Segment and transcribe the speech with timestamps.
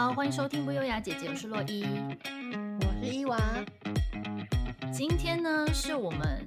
[0.00, 3.38] 好，欢迎收听不优雅姐姐，我是洛伊，我是伊娃。
[4.90, 6.42] 今天呢，是我们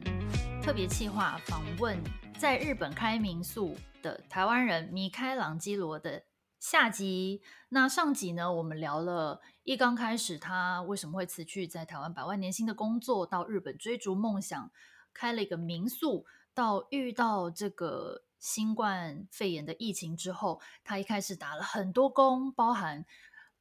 [0.64, 1.96] 特别企划访问
[2.40, 6.24] 在日本开民宿的台湾人米开朗基罗的
[6.60, 7.44] 下集。
[7.70, 14.72] 那上集呢，我们聊了一刚开始他为什么会辞去在台湾百万年薪的工作，到日本追逐梦想，
[15.14, 18.24] 开了一个民宿，到遇到这个。
[18.44, 23.06] 新冠肺炎的疫情之后，他一开始打了很多工，包含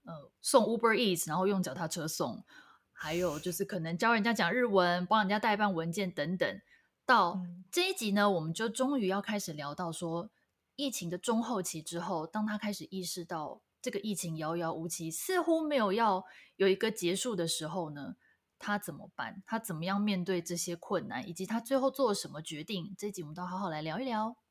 [0.04, 2.44] 呃送 Uber Eats，然后用脚踏车送，
[2.93, 6.60] 还有就是可能教人家讲日文，帮人家代办文件等等。
[7.04, 10.30] 到这一集呢，我们就终于要开始聊到说，
[10.76, 16.24] 疫情的中后期之后，当他开始意识到这个疫情遥遥无期，似乎没有要
[16.57, 18.14] 有一个结束的时候呢，
[18.58, 19.43] 他怎么办？
[19.46, 22.94] 他怎么样面对这些困难，以及他最后做了什么决定？
[22.96, 24.41] 这一集我们都好好来聊一聊。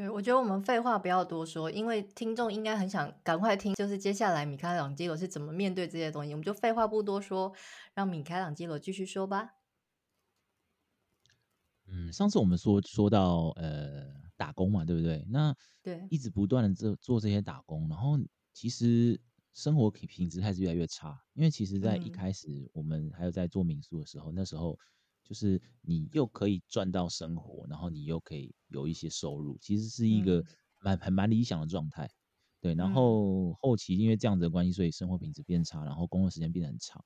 [0.00, 6.32] 对，我觉得我们废话不要多说，因为听众应该很想赶快听，就是接下来米开朗基罗是怎么面对这些东西。
[6.32, 7.52] 我们就废话不多说，
[7.92, 9.56] 让米开朗基罗继续说吧。
[11.86, 14.06] 嗯，上次我们说说到呃
[14.38, 15.22] 打工嘛，对不对？
[15.28, 18.18] 那对，一直不断的做做这些打工，然后
[18.54, 19.20] 其实
[19.52, 24.78] 生活品品质还是越来越差，因为其实在一开始我们还有在做民宿的时候，嗯、那时候。
[25.30, 30.44] 就是你又可以赚到生活，然后你又可以有一些收入，其实是一个
[30.80, 32.10] 蛮很蛮理想的状态。
[32.60, 37.04] 对，然后后期因为这样子的关系，所以生活品质变差，然后工作时间变得很长。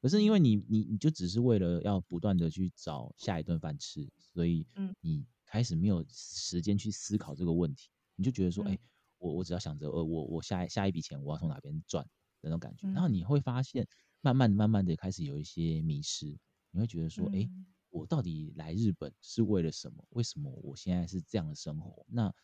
[0.00, 4.64] 可是因为你你你就只是为了要不断的去找下一顿饭吃，所以
[5.00, 8.78] 你开始没有时间去思考这个问题，你就觉得说，哎，
[9.18, 12.06] 我我只要想着，呃，我我下下一笔钱我要从哪边赚
[12.40, 13.84] 那种感觉，然后你会发现，
[14.20, 16.38] 慢慢慢慢的开始有一些迷失。
[16.74, 17.50] 你会觉得说，哎、欸，
[17.90, 20.04] 我到底来日本是为了什么？
[20.10, 22.04] 为什么我现在是这样的生活？
[22.08, 22.34] 那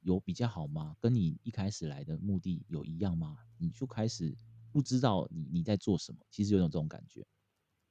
[0.00, 0.96] 有比较好吗？
[1.00, 3.38] 跟你一开始来的目的有一样吗？
[3.58, 4.36] 你就开始
[4.72, 7.24] 不知道你你在做什么，其实有种这种感觉。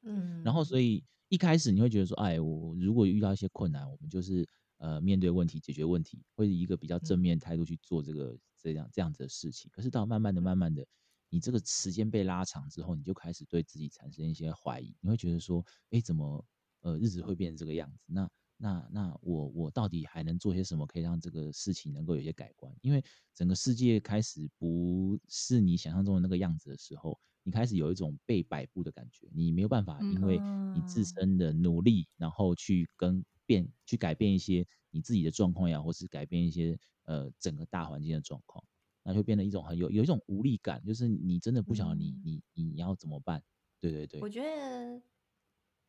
[0.02, 4.46] 嗯，然后所以一开始你会觉得说，哎，我如果遇到一些困难，我们就是
[4.80, 9.72] 呃面对问题，解决问题，会以一个比较正面态度去做这个这样这样子的事情。
[9.74, 10.86] 可是到慢慢的、慢慢的。
[11.30, 14.96] 你这个时间被拉长之后，你就开始对自己产生一些怀疑。
[15.02, 16.46] 你会觉得说，哎，怎么
[16.82, 17.98] 呃日子会变成这个样子？
[18.06, 22.74] 那那那我我到底还能做些什么，可以让这个事情能够有些改观？
[22.82, 23.04] 因为
[23.34, 29.28] 整个世界开始不是你想象中的那个样子的时候，你开始有一种被摆布的感觉。
[29.34, 38.64] 你没有办法，因为你自身的努力，然后去跟变去改变一些你自己的状况呀，或是改变一些呃整个大环境的状况。
[39.08, 43.44] 那就变得一种很有有一种无力感，就是你真的不晓得你、嗯、你你要怎么办？
[43.80, 45.00] 对对对，我觉得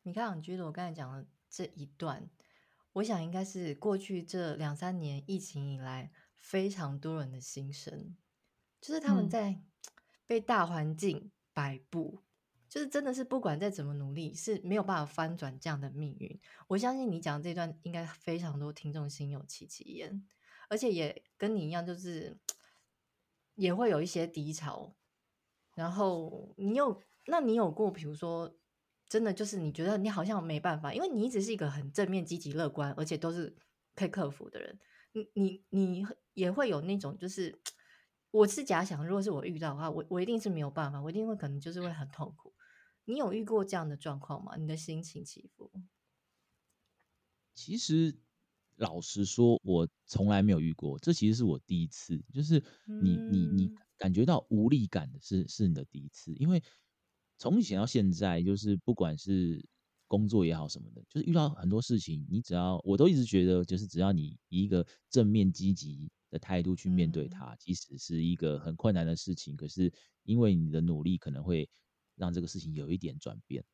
[0.03, 2.29] 米开朗基罗我刚才讲的这一段，
[2.93, 8.15] 我想应该是过去这两三年疫情以来非常多人的心声，
[8.79, 9.63] 就是他们在
[10.27, 12.23] 被大环境摆布，嗯、
[12.69, 16.39] 就是真的是不管再怎么努力是没有办法翻转这样的命运。
[16.67, 20.23] 我相信你讲的这段应该非常多听众心有戚戚焉，
[20.69, 22.37] 而且也跟你一样，就是。
[23.57, 24.95] 也会有一些低潮，
[25.73, 28.55] 然后你有，那你有过，比如说，
[29.09, 33.55] 真的就是你觉得你好像没办法，因为你一直是一个很正面、积极、乐观，而且都是
[33.95, 34.79] 可以克服的人。
[35.13, 37.59] 你你你也会有那种，就是
[38.29, 42.53] 我是假想，如果是我遇到的话，我我一定是没有办法，我一定会可能就是会很痛苦。
[43.05, 44.55] 你有遇过这样的状况吗？
[44.57, 45.71] 你的心情起伏？
[47.55, 48.26] 其实。
[48.77, 52.23] 老实说，我从来没有遇过，这其实是我第一次。
[52.31, 52.63] 就是
[53.01, 56.61] 你你你感觉到无力感的是是你的第一次，因为
[57.39, 59.65] 从以前到现在，就是不管是
[60.05, 69.91] 工作也好什么的，就是遇到很多事情，你只要我都一直觉得，就是只要你以一个正面积极的态度去面对它，即使是一个很困难的事情，可是
[70.23, 71.67] 因为你的努力，可能会
[72.15, 73.65] 让这个事情有一点转变。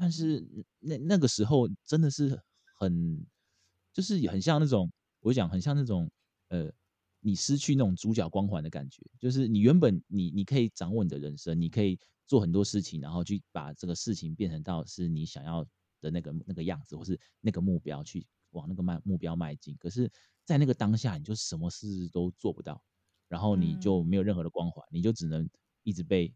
[0.00, 0.42] 但是
[0.78, 2.40] 那那个时候真的是
[2.78, 3.26] 很。
[3.92, 6.10] 就是很像那种，我讲很像那种，
[6.48, 6.72] 呃，
[7.20, 9.02] 你失去那种主角光环的感觉。
[9.18, 15.64] 就是你原本你你可以掌握你的人生，你可以做很多事情，然后去把这个事情变成到是你想要
[16.00, 19.76] 的那个那个样子，或是那个目标去往那个迈目标迈进。
[19.78, 20.10] 可是，
[20.44, 22.82] 在那个当下，你就什么事都做不到，
[23.28, 25.48] 然后你就没有任何的光环，你就只能
[25.82, 26.34] 一直被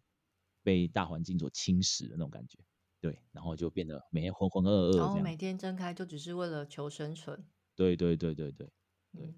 [0.63, 2.59] 被大环境所侵蚀的那种感觉。
[3.07, 7.41] 对，然后就变得每天浑浑噩噩，然后每天睁开就只是为了求生存。
[7.77, 8.69] 对对对对对
[9.13, 9.35] 对。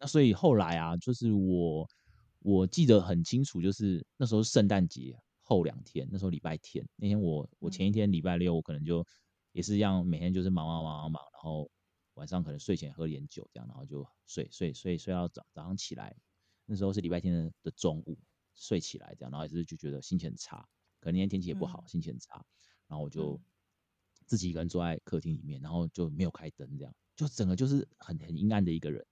[0.00, 1.88] 那所以后来啊，就是我
[2.40, 9.06] 我记得很清楚，就是那时候圣诞节后两天，那时候礼拜天那天我，我我前一天礼拜六，我可能就
[9.52, 11.70] 也是一样，每天就是忙忙忙忙忙，然后
[12.14, 16.16] 晚上可能睡前喝点酒这样，然后就睡睡睡睡到早早上起来。
[16.66, 18.18] 那时候是礼拜天的的中午，
[18.54, 20.66] 睡起来这样，然后也是就觉得心情很差，
[20.98, 22.44] 可能那天天气也不好，嗯、心情很差，
[22.92, 23.40] 然后我就
[24.26, 29.02] 自己一个人坐在客厅里面，然后就没有开灯，这样就整个就是很很阴暗的一个人，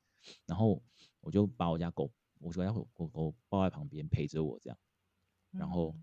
[0.44, 0.82] 然后
[1.22, 4.78] 我就把我家狗，我家狗狗狗抱在旁边陪着我这样，
[5.52, 5.96] 然后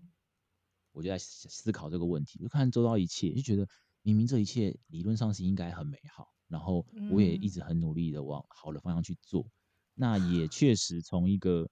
[0.90, 3.68] 我就在思考这个问题，就看周遭一切，就觉得
[4.02, 9.48] 明明这一切理论上是应该很美好，然后我也一直很努力的往好的方向去做，
[9.94, 11.70] 那也 确实从一个。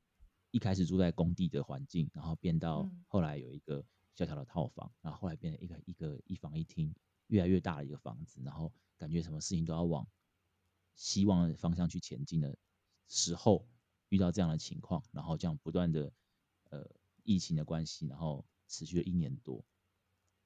[0.53, 3.85] 一开始住在工地的环境，然后变到后来有一个
[4.17, 6.93] 小小的套房，然后后来变成一个一个一房一厅，
[7.29, 10.05] 越来越大的一个房子，然后感觉什么事情都要往
[10.95, 12.57] 希望的方向去前进的
[13.07, 13.69] 时候，
[14.09, 16.11] 遇到这样的情况，然后这样不断的
[16.71, 16.89] 呃
[17.23, 19.63] 疫情的关系，然后持续了一年多，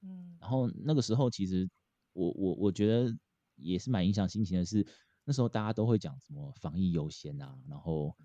[0.03, 1.71] 嗯，然后那个时候其实
[2.13, 3.17] 我我我觉得
[3.55, 4.87] 也是蛮影响心情的是，
[5.25, 8.17] 那时候大家都会讲什么防疫优先啊，然后。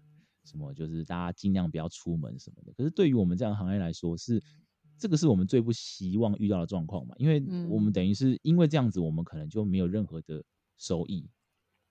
[0.47, 4.39] 什么就是大家尽量不要出门什么的，可是对于我们这样的行业来说，是
[4.97, 7.15] 这个是我们最不希望遇到的状况嘛？
[7.17, 10.43] 因为我们等于是因为这样子，我们可能就没有任何的
[10.77, 11.29] 收益，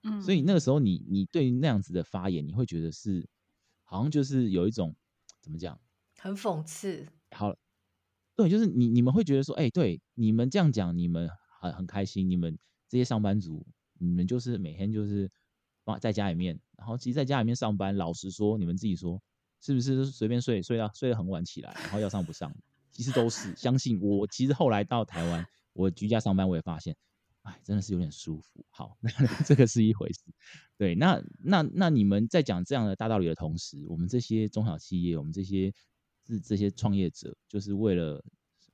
[0.03, 3.27] 嗯，所以那个时候你你对于那样子的发言，你会觉得是
[3.83, 4.95] 好像就是有一种
[5.41, 5.79] 怎么讲，
[6.19, 7.07] 很讽刺。
[7.31, 7.55] 好，
[8.35, 11.29] 对，就是你你们会觉得说，哎，对，你们这样讲，你们
[11.59, 12.57] 很很开心，你们
[12.87, 13.65] 这些上班族，
[13.99, 15.31] 你们就是每天就是。
[16.01, 19.21] 在家里面，然后其实在家里面上班，老实说，你们自己说，
[19.61, 22.51] 是不是随便睡睡到睡得很晚起来，然后要上不上？
[22.95, 23.53] 其实都是。
[23.57, 26.95] 相信我，其实后来到台湾，我居家上班，我也发现，
[27.41, 28.65] 哎，真的是有点舒服。
[28.69, 29.09] 好，那
[29.43, 30.21] 这个是一回事。
[30.77, 35.73] 对，那那那你们在讲这样的大道理的同时，我们这些中小企业，我们这些
[36.25, 38.23] 是这些创业者，就是为了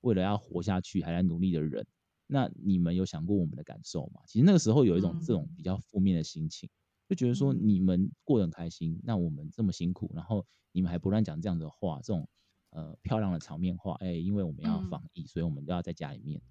[0.01, 1.83] 为了要活下去，还在努力的人，
[2.27, 4.21] 那你们有想过我们的感受吗？
[4.27, 6.69] 其实那个时候有一种这种比较负面的心情。
[7.09, 12.25] 就觉得说你们过得很开心，那我们这么辛苦，然后你们还不断讲这样的话，这种
[12.71, 16.41] 呃漂亮的场面话，哎，因为我们要防疫，所以我们都要在家里面。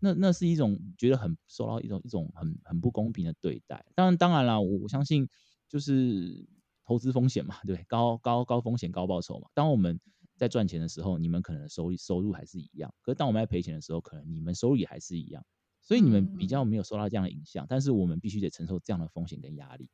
[0.00, 3.84] 那那是一种觉得很受到一种一种很很不公平的对待。
[3.94, 5.28] 当然当然啦，我我相信
[5.68, 6.46] 就是
[6.84, 9.48] 投资风险嘛，对，高高高风险高报酬嘛。
[9.54, 9.98] 当我们
[10.36, 15.44] 在赚钱的时候，你们可能收益收入还是一样；可是当我们在赔钱的时候，可能你们收入也还是一样。
[15.80, 19.88] 所以你们比较没有受到这样的影响，但是我们必须得承受这样的风险跟压力。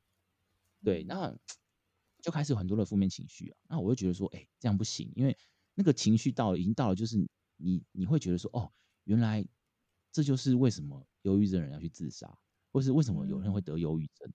[0.83, 1.37] 对，那
[2.23, 3.57] 就开始有很多的负面情绪啊。
[3.69, 5.37] 那我会觉得说，哎、欸，这样不行，因为
[5.81, 7.17] 那个情绪到了，已经到了，就是
[7.57, 8.71] 你你会觉得说，哦，
[9.05, 9.43] 原来
[10.13, 12.31] 这就是为什么忧郁症人要去自杀，
[12.71, 14.31] 或是为什么有人会得忧郁症。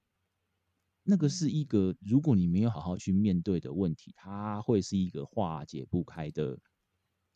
[1.04, 6.60] 那个是一个，如果你没有好好去面对的问题，它会是一个化解不开的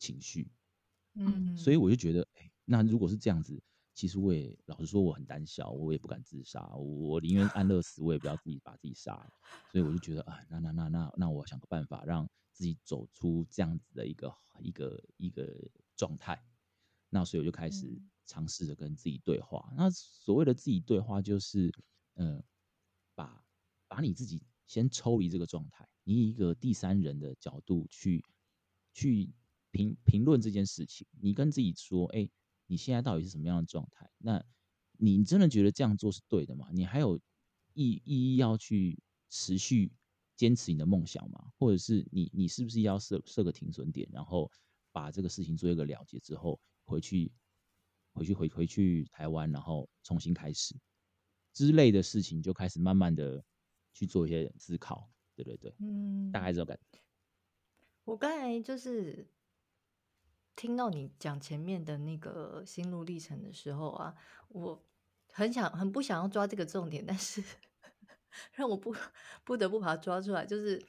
[0.00, 0.50] 情绪。
[1.14, 3.62] 嗯，所以我就觉得，哎、欸，那如果是这样子。
[3.92, 9.30] 其实我也老实说，我很胆小，我也不敢自杀，我宁愿安乐死，我也不要自己把自己杀了。
[9.70, 12.26] 所以我就觉得，啊，那那那那那，我想个办法让
[12.60, 16.44] 自己走出这样子的一个一个一个状态。
[17.08, 19.72] 那所以我就开始尝试着跟自己对话。
[19.76, 21.72] 那所谓的自己对话，就是，
[22.14, 22.44] 嗯，
[23.14, 23.42] 把
[23.88, 28.24] 把你自己先抽离这个状态，你以一个第三人的角度去
[28.92, 29.32] 去
[29.70, 31.06] 评评论这件事情。
[31.20, 32.30] 你跟自己说，哎。
[32.66, 34.08] 你现在到底是什么样的状态？
[34.18, 34.40] 那
[34.92, 36.68] 你真的觉得这样做是对的吗？
[36.72, 37.18] 你还有
[37.74, 39.90] 意意义要去持续
[40.40, 41.52] 坚持你的梦想吗？
[41.58, 44.50] 或者是你你是不是要设设个停损点，然后
[44.90, 47.30] 把这个事情做一个了结之后，回去
[48.14, 50.74] 回去回回去台湾，然后重新开始
[51.52, 53.44] 之类的事情，就开始慢慢的
[53.92, 55.06] 去做一些思考。
[55.36, 56.98] 对对对，嗯，大概这种感觉。
[58.04, 59.28] 我刚才就是。
[60.56, 64.14] 听到你讲前面的那个心路历程的时候啊，
[64.48, 64.84] 我
[65.32, 67.42] 很想很不想要抓这个重点，但是
[68.52, 68.94] 让我不
[69.44, 70.44] 不得不把它抓出来。
[70.44, 70.80] 就是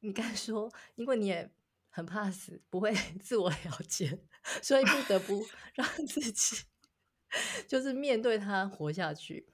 [0.00, 1.50] 你刚才说，因为你也
[1.90, 3.56] 很怕死，不会 自我了
[3.88, 4.18] 解，
[4.62, 6.64] 所以不得不 让自己
[7.66, 9.46] 就是面对它活下去。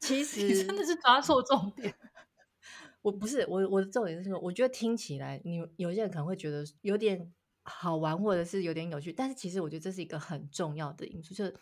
[0.00, 1.94] 其实你真的是抓错重点。
[3.02, 7.32] 我不是我我的重点是说，我觉得听起来你有些人可能会觉得有点。
[7.62, 11.54] 好玩，或者是有点有趣，但是其实我觉得这是一个很重要的因素，就是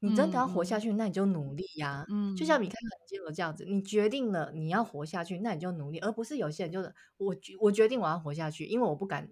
[0.00, 2.06] 你真的要活下去，嗯、那你就努力呀、啊。
[2.10, 9.28] 嗯，就像米开朗基罗这样子，你决定了你要活下去，那你就努力，而不是有些人就是我我决定我要活下去，因为我不敢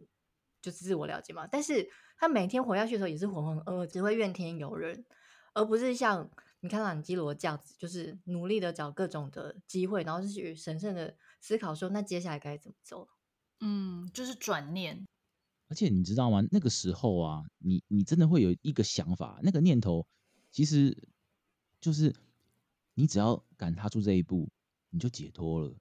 [0.63, 1.47] 就自我了解嘛。
[1.47, 5.05] 但是他每天活下去的时候也是浑浑噩噩，只会怨天尤人，
[5.53, 6.31] 而不是像
[6.61, 13.07] 米开朗基罗这样子，就是努力的找各种的机会，然后是去神圣的思考说，那接下来该怎么走？
[13.61, 15.05] 嗯，就是转念。
[15.69, 16.43] 而且你知道吗？
[16.51, 20.07] 那个时候啊，你你真的会有一个想法，那个念头，
[20.55, 20.97] 其实
[21.81, 22.15] 就是
[22.95, 24.49] 你只要敢踏出这一步，
[24.91, 25.77] 你就解脱了，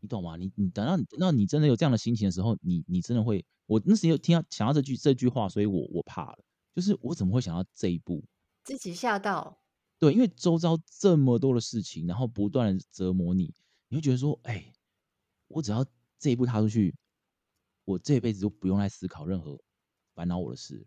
[0.00, 0.36] 你懂吗？
[0.36, 8.24] 你你等到等到你真的有这样的心情的时候，你你真的会我那时有听到想到这句这句话，所以我我怕了，就是我怎么会想到这一步？
[8.64, 9.62] 自己吓到。
[10.00, 13.54] 对，因为周遭这么多的事情，然后不断的折磨你，
[13.86, 14.72] 你会觉得说，哎，
[15.46, 15.86] 我只要
[16.18, 16.96] 这一步踏出去，
[17.84, 19.56] 我这辈子都不用来思考任何
[20.14, 20.84] 烦恼我的事。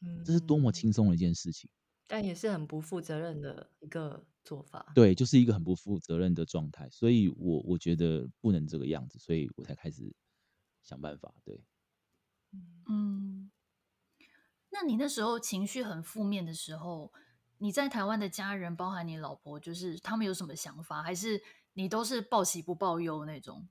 [0.00, 1.70] 嗯，这是多么轻松的一件事情，
[2.06, 4.92] 但也是很不负责任的一个做法。
[4.94, 10.14] 对，就是一个很不负责任的状态，所以我我觉得不能这个样子，所以我才开始
[10.82, 11.34] 想办法。
[11.44, 11.60] 对，
[12.88, 13.50] 嗯，
[14.70, 17.12] 那你那时候情绪很负面的时候，
[17.58, 23.68] 你在台湾的家人，包含你老婆，就是他们有什么想法，还是你都是报喜不报忧那种？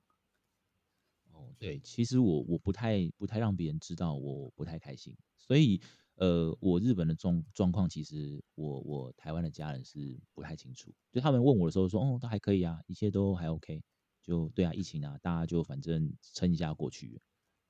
[1.32, 5.80] 哦，对，其实我我不太不太让别人知道我不太开心，所以
[6.16, 10.92] 呃，我日本的状状况，其实我我台湾的家人是不太清楚。
[11.12, 13.82] 就他们问我的时候说，哦，都还可以啊，一切都还 OK。
[14.22, 17.20] 就对啊，疫情啊，大家就反正撑一下过去，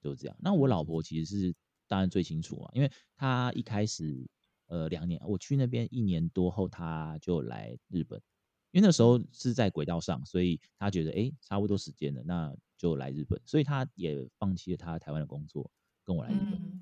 [0.00, 0.36] 就这样。
[0.40, 1.54] 那我老婆其实是
[1.86, 4.26] 当然最清楚啊，因为她一开始。
[4.68, 8.20] 呃，两年，我去那边一年多后，她就来日本，
[8.72, 15.70] 因为那时候是在轨道上，所以她觉得哎，差不多时间了，那就来日本，所以她也放弃了她台湾的工作，
[16.02, 16.54] 跟我来日本。
[16.54, 16.75] 嗯、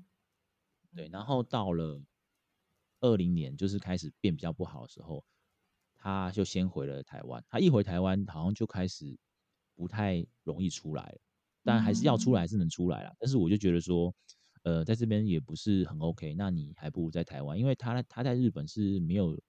[0.95, 2.01] 对，然后到了
[3.01, 5.23] 二零年，就是开始变比较不好的时候，
[5.95, 7.43] 他就先回了台湾。
[7.49, 9.17] 他一回台湾，好像就开始
[9.75, 11.19] 不太容易出来了，
[11.63, 13.15] 但还是要出来，还是能出来了。
[13.19, 14.13] 但是我就觉得说。
[14.63, 19.39] 呃，在这边也不是很 OK，那你还不如在台湾，因为他他在日本是没有，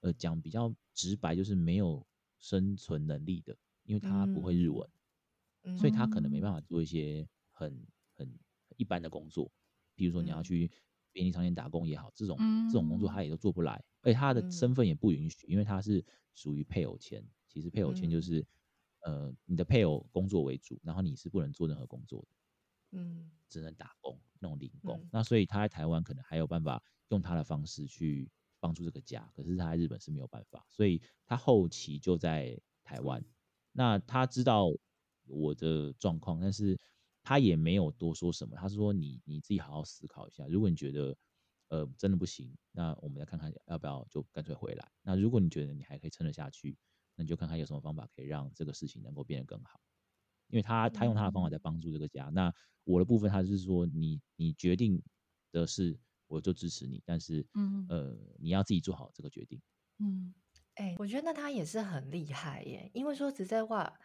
[0.00, 2.06] 呃，讲比较直白，就是没有
[2.38, 4.86] 生存能力的，因为他不会日文，
[5.62, 8.30] 嗯、所以他可能没办法做一些很很
[8.76, 9.50] 一般的工作，
[9.94, 10.70] 比如说你要去
[11.16, 12.36] 便利商店打工也好，这种
[12.68, 16.04] 这种工作他也都做不来，而且他的身份也不允许，因为他是
[16.34, 18.46] 属于配偶签，其实配偶签就是，
[19.00, 22.28] 呃，你的配偶工作为主，然后你是不能做任何工作的。
[22.98, 28.30] 嗯，只能打工那种零工，嗯、那所以他在台湾可能还有办法用他的方式去
[28.60, 33.24] 帮助这个家，可是他在日本是没有办法，所以他后期就在台湾。
[33.72, 34.66] 那他知道
[35.26, 36.78] 我的状况，但是
[37.26, 38.54] 他也没有多说什么。
[38.56, 41.16] 他是说你：“你你自己好好思考一下，如果你觉得
[41.70, 44.92] 呃真的不行，那我们再看看要不要就干脆回来。
[45.02, 46.78] 那如果你觉得你还可以撑得下去，
[47.16, 49.80] 那你就看看有什么方法可以让这个事情能够变得更好。”
[50.48, 52.54] 因为他他用他的方法在帮助这个家，那
[52.84, 55.02] 我的部分他就是说，你你决定
[55.50, 59.60] 的事我就支持你，但是嗯呃你要自己做好这个决定。
[59.98, 60.32] 嗯，
[60.74, 63.98] 哎、欸，我觉得那他也是很厉害耶，因为说实在话，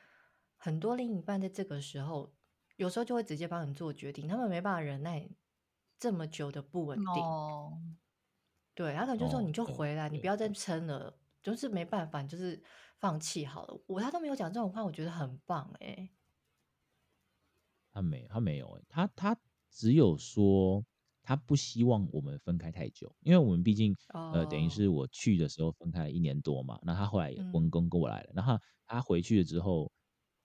[0.57, 2.33] 很多另一半在这个时候
[2.81, 5.29] 有时候就会直接帮你做决定，他们没办法忍耐
[5.99, 7.23] 这么久的不稳定。
[7.23, 7.79] 哦，
[8.73, 12.59] 对，他可能就说你就回来，哦、你不要再撑了，就是没办法，你就是
[12.97, 13.79] 放弃好了。
[13.85, 16.09] 我他都没有讲这种话，我觉得很棒哎。
[17.91, 19.37] 他没，他没有诶，他他
[19.69, 20.83] 只有说
[21.21, 24.33] 他不希望我们分开太久，因为我们毕竟、oh.
[24.33, 28.57] 呃，等于是我去的时候分开了一年多嘛，那他后来也婚跟过来了，嗯、然后
[28.87, 29.91] 他回去了之后，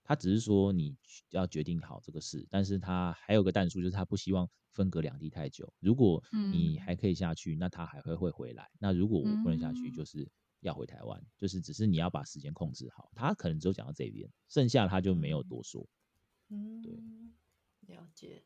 [0.07, 0.97] 他只是说你
[1.31, 5.71] 要决定好这个事，但是他还有个但数，就是他不希望分隔两地太久。
[5.81, 6.23] 如果
[6.53, 8.71] 你还可以下去，嗯、那他还会会回来。
[8.79, 10.27] 那如果我不能下去，就是
[10.61, 13.11] 要回台湾，嗯、就是只是你要把时间控制好。
[13.15, 15.87] 他可能只有讲到这边，剩下他就没有多说。
[16.51, 16.95] 嗯，对。
[17.89, 18.43] 了解，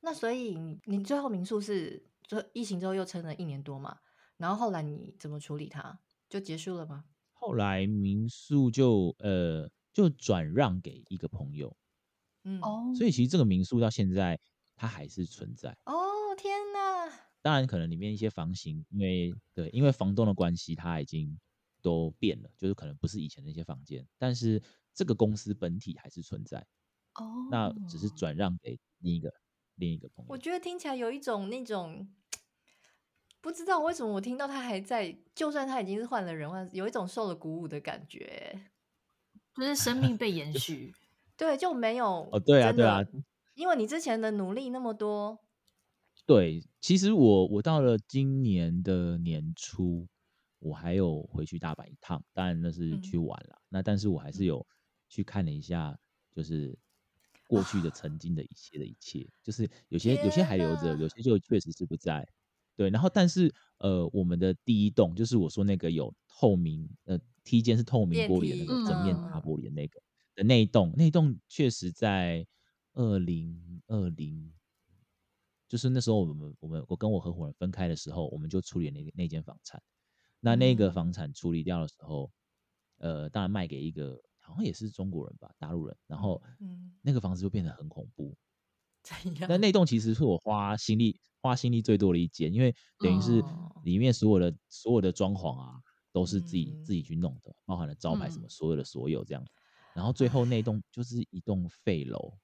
[0.00, 0.54] 那所以
[0.84, 3.98] 你最后民宿是就疫情之后又撑了一年多嘛？
[4.36, 5.98] 然后后来你怎么处理它？
[6.28, 7.06] 就结束了吗？
[7.32, 11.76] 后来民宿就呃就转让给一个朋友，
[12.44, 14.38] 嗯哦，所以其实这个民宿到现在
[14.76, 15.76] 它还是存在。
[15.86, 15.92] 哦
[16.36, 17.10] 天哪！
[17.42, 21.36] 当然可能里面一些房型，因为对因为房东的关系，它已经
[21.82, 24.62] 都变了，就是可能不是以前那些房间，但是
[24.94, 26.64] 这个公司本体还是存在。
[27.16, 29.34] 哦，那只是转让给另一个
[29.74, 30.30] 另一个朋友。
[30.30, 32.08] 我觉得听起来有一种那种
[33.40, 38.60] 不知道为什么我听到他还在，就算他已经是换了人，有一种受了鼓舞的感觉，
[39.58, 40.94] 就是生命被延续。
[41.36, 43.04] 对，就没有哦，对啊，对啊，
[43.54, 45.38] 因为你之前的努力那么多。
[46.24, 50.06] 对，其实我我到了今年的年初，
[50.58, 53.56] 我还有回去大阪一趟，当然那是去玩了。
[53.56, 54.66] 嗯、那但是我还是有
[55.08, 55.98] 去看了一下，
[56.34, 56.78] 就是。
[57.48, 62.28] 过去的、曾经的一切的一切，就是有些有些还留着，有些就确实是不在。
[62.76, 70.00] 对，然后但是呃，我们的第一栋就是我说那个有透明呃梯间是透明玻璃的那个整面大玻璃的那个
[70.34, 72.46] 的那一栋，那一栋确实在
[72.92, 74.52] 二零二零，
[75.66, 79.82] 就是那时候我们我们我跟我合伙人分开的时候，我们就处理那那间房产。
[80.40, 82.30] 那那个房产处理掉的时候，
[82.98, 84.20] 呃，当然卖给一个。
[84.40, 85.94] 好像也是中国人吧，大陆人。
[86.06, 86.40] 然后，
[87.02, 88.34] 那个房子就变得很恐怖，
[89.46, 93.44] 那那栋其实是我花心力花心力最多的一间，因为等于是
[93.84, 95.74] 里面所有的、哦、所有的装潢啊，
[96.18, 99.46] 都是自己、嗯、自己去弄的，包含了招牌什么，所有的所有这样。
[99.94, 102.36] 然后最后那栋就是一栋废楼，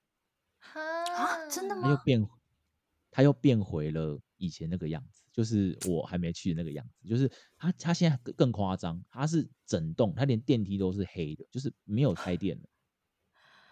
[0.61, 1.83] 啊，真的吗？
[1.83, 2.29] 它又变，
[3.11, 7.09] 他又变回了以前那个样子，就是我还没去的那个样子。
[7.09, 12.69] 就是他他现在更夸张，他是整栋，他连电梯都是黑的，就是没有开电的。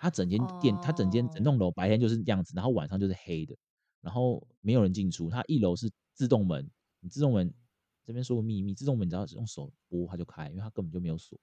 [0.01, 3.57] 它整间店，他整间整栋楼白天就是这样子，然后晚上就是黑的，
[4.01, 5.31] 然后没有人进出。
[5.31, 6.69] 他一楼是自动门，
[6.99, 7.55] 你自动门
[8.05, 11.39] 这边说个秘密，自动门你只要用手拨它就开，因为它根本就没有锁。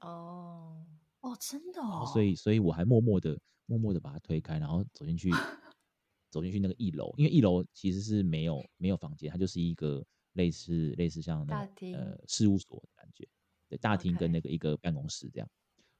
[0.00, 0.84] 哦
[1.20, 2.04] 哦，真的哦。
[2.12, 5.30] 所以，所以我还默默的、默默的把它推开，然后走进去，
[6.30, 10.04] 走进去那个一楼，因为一楼其实是没有没有房间，它就是一个
[10.34, 13.28] 类似类似像那个呃事务所的感觉，
[13.68, 15.48] 对，大厅跟那个一个办公室这样。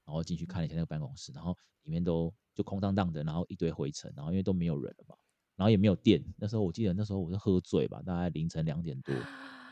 [0.06, 5.16] 然后进去看了一下那个办公室，然后里面都就空荡荡的，然后一堆灰尘，然后因为都没有人了嘛，
[5.56, 6.22] 然后也没有电。
[6.36, 9.14] 那时候我记得那时候我是喝醉吧，大概凌晨两点多，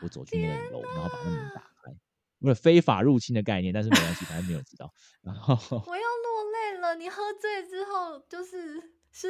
[0.01, 1.91] 我走去那个楼，然后把那门打开，
[2.39, 4.93] 为了非法入侵的概念，但是没关系，反正没有知道。
[5.21, 9.27] 然后我要落泪了，你喝醉之后就是是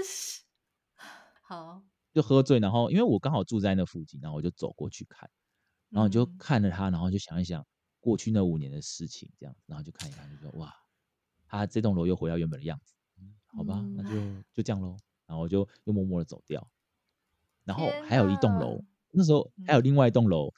[1.42, 5.30] 好，就喝醉，然后因为我刚好住在那附近，然后我就走过去看，
[5.90, 7.66] 然后就看着他，然后就想一想
[8.00, 10.74] 过去那五年的事情，这样，然后就看一看，就说哇。
[11.46, 14.10] 他这栋楼又回到原本的样子，嗯，好吧，那就
[14.52, 14.98] 就这样喽。
[15.28, 16.68] 然后我就又默默的走掉。
[17.64, 20.52] 然后还有一栋楼，那时候还有另外一栋楼，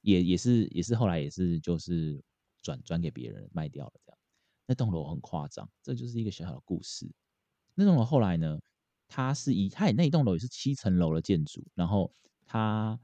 [0.00, 2.22] 也也是也是后来也是就是
[2.62, 4.18] 转转给别人卖掉了这样。
[4.66, 7.10] 那栋楼很夸张，这就是一个小小的故事。
[7.74, 8.58] 那栋楼后来呢，
[9.06, 12.12] 它是以它也那一栋楼也是七层楼的建筑，然后
[12.44, 12.98] 它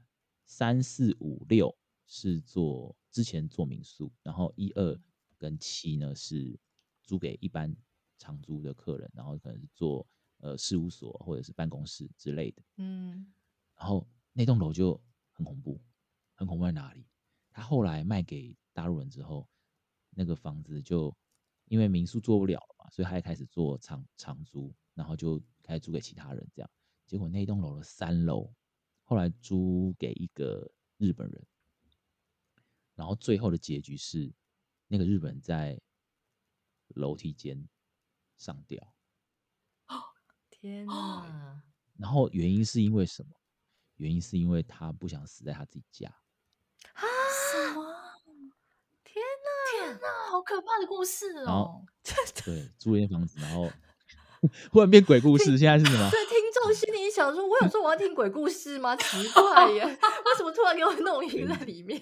[0.45, 4.99] 三四五六是做之前做民宿，然后一二
[5.37, 6.59] 跟七呢是。
[7.07, 7.71] 租给一般
[8.17, 10.07] 长租的客人，然后可能是做
[10.39, 12.63] 呃事务所或者是办公室之类的。
[12.77, 13.31] 嗯，
[13.77, 15.01] 然后那栋楼就
[15.31, 15.81] 很恐怖，
[16.33, 17.07] 很恐怖在哪里？
[17.49, 19.47] 他后来卖给大陆人之后，
[20.09, 21.15] 那个房子就
[21.65, 26.45] 因为民宿做不了了嘛，所以他也开始做长长租，然后就开始租给其他人。
[26.53, 26.69] 这样，
[27.05, 28.53] 结果那栋楼的三楼
[29.03, 31.47] 后来租给一个日本人，
[32.93, 34.33] 然后最后的结局是
[34.87, 35.79] 那个日本人在。
[36.89, 37.67] 楼梯间
[38.37, 38.93] 上吊，
[40.51, 41.63] 天哪！
[41.97, 43.35] 然后原因是因为什么？
[43.97, 46.09] 原因是因为他不想死在他自己家。
[46.93, 47.01] 啊？
[47.51, 47.83] 什么？
[49.03, 49.85] 天哪！
[49.87, 50.31] 天哪！
[50.31, 51.85] 好可怕的故事哦！
[52.45, 53.69] 对，租一间房子，然后
[54.71, 55.57] 忽然变鬼故事。
[55.57, 56.09] 现在是什么？
[56.11, 58.95] 对，听众心里想说：我有说我要听鬼故事吗？
[58.97, 62.01] 奇怪耶， 为什么突然给我弄晕在里面？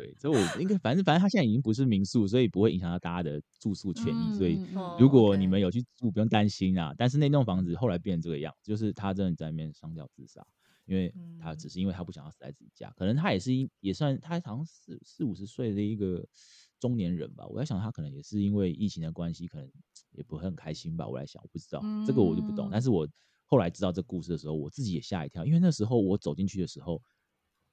[0.00, 4.34] 对，所以我应该反正反正他现在已经不是民宿，所以不会影响到大家的住宿权益。
[4.38, 4.58] 所以
[4.98, 6.94] 如果你们有去住，不用担心啊。
[6.96, 10.42] 但是那栋房子后来变成这个样子，就是他真的在那边上吊自杀，
[10.86, 16.26] 因为他只是因为他不想要死在自己家，可能他也是也算他好像四四五十岁的一个
[16.78, 17.46] 中年人吧。
[17.46, 19.70] 我在想他可能也是因为疫情的关系，可能
[20.16, 21.06] 也不会很开心吧。
[21.06, 22.70] 我来想，我不知道这个我就不懂。
[22.72, 23.06] 但是我
[23.44, 27.02] 后来知道这故事的时候，我自己也吓一跳，因为那时候我走进去的时候，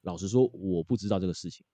[0.02, 1.66] 老实说我不知道这个事情。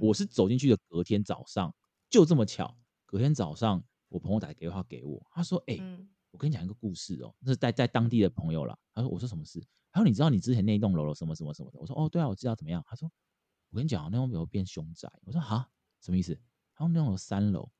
[0.00, 1.74] 我是走进去的隔天早上，
[2.10, 2.76] 就这么巧，
[3.06, 13.10] 隔天早上我朋友打电话给我，他说：“哎、欸，我跟你讲一个故事哦，那是在在当地的朋友啦。”他说：“我说什么事？”他说：“你知道你之前那栋楼楼什么什么什么的？”我说：“哦，对啊，我知道怎么样。”他说
[13.70, 16.34] ：“我跟你讲，那栋楼变凶宅。”我说：“哈，什么意思？”
[16.74, 17.70] 他说：“那栋楼三楼，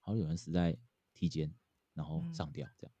[0.00, 0.76] 好像有人死在
[1.14, 1.52] 梯间，
[1.94, 2.92] 然后上吊这样。”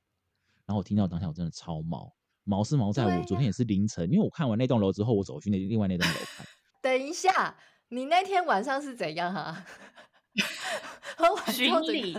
[0.66, 2.14] 然后我听到当下我真的超毛，
[2.44, 6.46] 毛是毛在我昨天也是凌晨，因为我看完那栋楼之后，我走去那另外那栋楼看。
[6.82, 7.56] 等一下。
[7.88, 9.66] 你那天晚上是怎样哈、啊？
[11.16, 12.12] 喝完巡礼，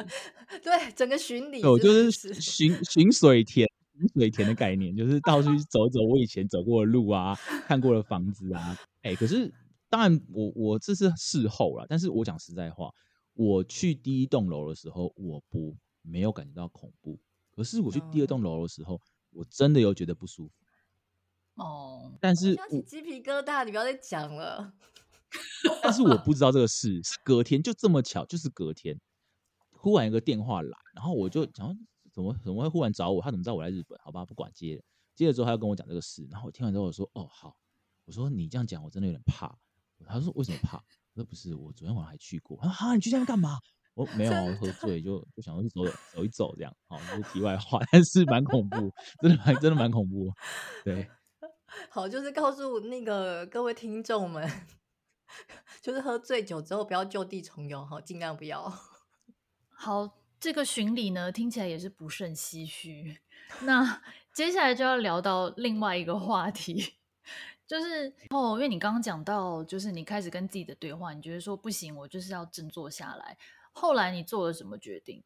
[0.62, 3.66] 对，整个巡礼，我就是巡巡 水田，
[3.98, 7.34] 巡水田的概念，就是到处去走走我以前走过的路啊，
[7.66, 8.78] 看过的房子啊。
[9.04, 9.54] 哎、欸，可是
[9.90, 12.90] 当然我，我我这是事后了，但是我讲实在话，
[13.34, 17.18] 我去第一栋楼的时候，我不没有感觉到恐怖，
[17.56, 19.00] 可是我去第二栋楼的时候，
[19.32, 20.54] 我真的有觉得不舒服。
[21.56, 24.74] 哦，但是鸡皮疙瘩，你不要再讲了。
[25.82, 29.00] 但是我不知道这个事是隔天就这么巧，就是隔天
[29.72, 31.78] 忽然一个电话来，然后我就想
[32.12, 33.22] 怎么怎么会忽然找我？
[33.22, 33.98] 他怎么知道我来日本？
[34.04, 34.84] 好吧，不管接了，
[35.16, 37.56] 接了之后他要跟我讲这个事，然后我听完之后我说哦好，
[38.06, 39.58] 我说你这样讲我真的有点怕。
[40.06, 40.78] 他说为什么怕？
[40.78, 42.58] 我说不是，我昨天晚上还去过。
[42.62, 43.58] 他说哈，你去那边干嘛？
[43.96, 45.82] 我没有，我喝醉就就想要去走
[46.14, 46.74] 走一走这样。
[46.88, 48.90] 好，这是题外话，但是蛮恐怖，
[49.22, 50.32] 真的蛮真的蛮恐怖。
[50.86, 51.06] 对，
[51.92, 54.50] 好，就是告诉那个各位听众们。
[55.82, 58.72] 就是喝醉酒之后不要就地重游哈，尽量不要。
[59.70, 63.20] 好，这个巡礼呢听起来也是不胜唏嘘。
[63.62, 64.02] 那
[64.34, 66.98] 接下来就要聊到另外一个话题，
[67.66, 73.38] 就是哦，因为你刚刚讲到，就是你开始跟自己的对话，你觉得说不行，我就是要振作下来。
[73.72, 75.24] 后来你做了什么决定？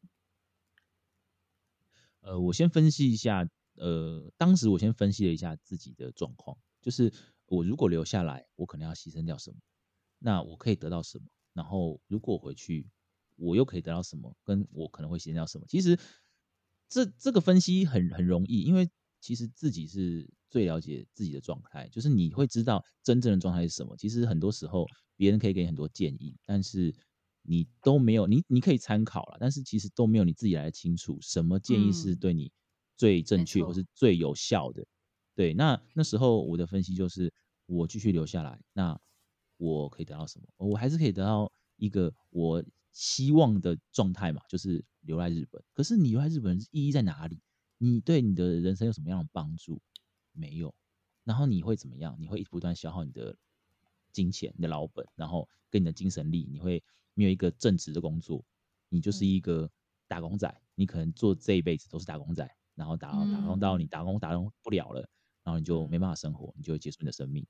[2.20, 7.12] 呃，我先分析一下，呃，当时我先分析了一下自己的状况，就是
[7.46, 9.56] 我如果留下来，我可能要牺牲掉什么，
[10.24, 11.26] 那我可以得到什么？
[11.52, 12.88] 然后如果回去，
[13.36, 14.34] 我又可以得到什么？
[14.42, 15.66] 跟我可能会牺牲掉什么？
[15.68, 15.98] 其实
[16.88, 18.88] 这这个分析很很容易，因为
[19.20, 23.94] 其实自己是最了解自己的状态，就是你会知道真正的状态是什么。
[23.98, 26.94] 其实很多时候别人可以给你很多建议，但是
[27.42, 32.50] 你都没有，你你可以参考了，但是其实都没有你自己来的清楚，什么建议是对你
[32.96, 34.86] 最正确或是最有效的。
[35.34, 37.30] 对，那那时候我的分析就是，
[37.66, 38.98] 我继续留下来，那
[39.56, 40.46] 我可以得到什么？
[40.56, 42.64] 我还是可以得到一个我。
[42.96, 45.60] 希望的状态嘛，就是留在日本。
[45.72, 47.42] 可是你留在日本意义在哪里？
[47.76, 49.82] 你对你的人生有什么样的帮助？
[50.30, 50.72] 没有。
[51.24, 52.14] 然后你会怎么样？
[52.20, 53.36] 你会一直不断消耗你的
[54.12, 56.46] 金钱、你的老本，然后跟你的精神力。
[56.48, 56.80] 你会
[57.14, 58.44] 没有一个正职的工作，
[58.88, 59.68] 你就是一个
[60.06, 60.62] 打工仔。
[60.76, 65.00] 你可能做这一辈子都是打工仔，然后打打工到你打工打工不了了，
[65.42, 67.44] 然后你就没办法生活，你就会结束你的生命。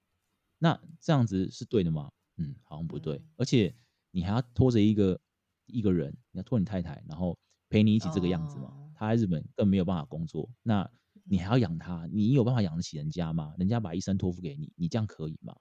[0.64, 2.10] 那这样子是对的吗？
[2.38, 3.22] 嗯，好像不对。
[3.36, 3.74] 而且
[4.10, 5.20] 你还要拖着一个。
[5.66, 7.34] 一个人，你要拖你太太，然后
[7.70, 8.68] 陪你一起这个样子嘛？
[8.68, 10.86] 哦、他在日本更没有办法工作，那
[11.24, 13.54] 你还要养他，你有办法养得起人家吗？
[13.56, 15.56] 人家把一生托付给你，你这样可以吗？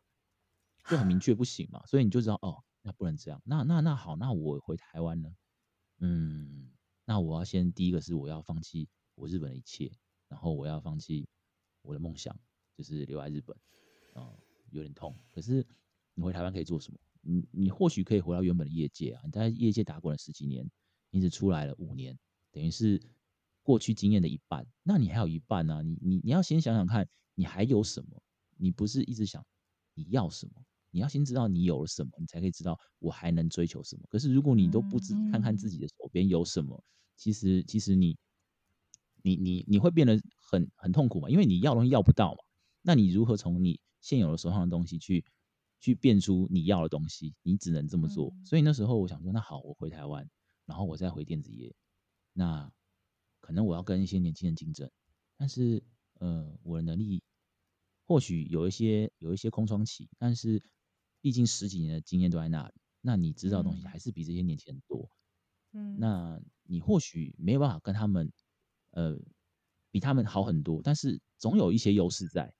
[0.89, 3.41] 就很明确不行嘛，所以你就知道哦，那不能这样。
[3.45, 5.33] 那那那好，那我回台湾呢？
[5.99, 6.69] 嗯，
[7.05, 9.89] 那我要先第一个是我要放弃我日本的一切，
[10.27, 11.25] 然后我要放弃
[11.81, 12.37] 我的梦想，
[12.75, 13.55] 就是留在日本。
[14.15, 14.37] 啊、嗯，
[14.73, 15.15] 有点痛。
[15.31, 15.65] 可是
[16.13, 16.99] 你回台湾可以做什么？
[17.21, 20.69] 你你或许可以回到原本的业界啊，你在业界打滚了十几年，
[21.09, 22.17] 你只出来了五年，
[22.51, 23.01] 等于是
[23.61, 25.81] 过去经验的一半，那你还有一半呢、啊。
[25.81, 28.21] 你你你要先想想看，你还有什么？
[28.57, 29.45] 你不是一直想
[29.93, 30.63] 你要什么？
[30.91, 34.03] 你要先知道你有了什么，你才可以知道我还能追求什么。
[34.09, 36.83] 可是如果你都不知看看自己的手边有什么，
[37.15, 38.17] 其实其实你
[39.21, 42.39] 你你你会变得很很痛苦嘛，因为你要东西要不到嘛。
[42.81, 45.25] 那你如何从你现有的手上的东西去？
[45.79, 48.29] 去变出你要的东西，你只能这么做。
[48.37, 50.25] 嗯、所以那时候我想说，那好，我回台湾，
[50.65, 51.75] 然后我再回电子业。
[52.31, 52.71] 那
[53.41, 54.89] 可能我要跟一些年轻人竞争，
[55.35, 55.83] 但是
[56.19, 57.21] 呃，我的能力
[58.05, 60.63] 或许有一些有一些空窗期，但是
[61.19, 65.09] 毕竟十几年的经验都在那里，那你知道的东西还是比这些年轻人多。
[65.73, 68.31] 嗯，那你或许没有办法跟他们
[68.91, 69.19] 呃
[69.91, 72.55] 比他们好很多，但是总有一些优势在。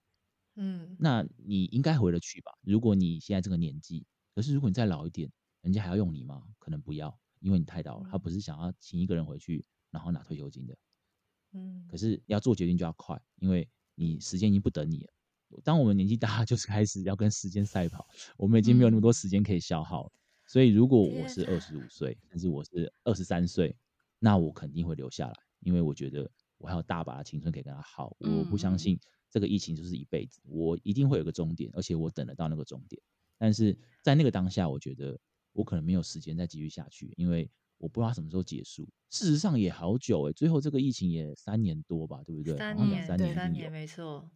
[0.56, 2.52] 嗯，那你应该回得去吧？
[2.62, 5.30] 如果你现在这个年纪，可是如果你再老一点，
[5.62, 6.42] 人家还要用你吗？
[6.58, 8.08] 可能不要，因为你太老了。
[8.10, 10.76] 他不是想要请一个人回去，然后拿退休金的。
[11.52, 15.12] 嗯，可是要做决定就要快，因为你时间已经不等你了。
[15.62, 20.12] 当我们年纪大， 就是开始要跟时间赛跑，我们已经没有那么多时间可以消耗。
[20.46, 23.74] 所以，如果我是二十五岁，但是我是二十三岁，
[24.18, 28.16] 那我肯定会留下来，因为我觉得我还有大把的青春可以跟他耗。
[28.18, 28.98] 我不相信。
[29.30, 33.02] 这个疫情就是一辈子，我一定会有个终点，而且我等得到那个终点。
[33.36, 35.18] 但是在那个当下，我觉得
[35.52, 38.88] 我可能没有时间再继续下去，因为我不知道什么时候结束。
[39.10, 42.56] 事实上也好久诶、欸，最后这个疫情也三年多吧，对不对？
[42.56, 44.30] 三年，三年，三年，没错。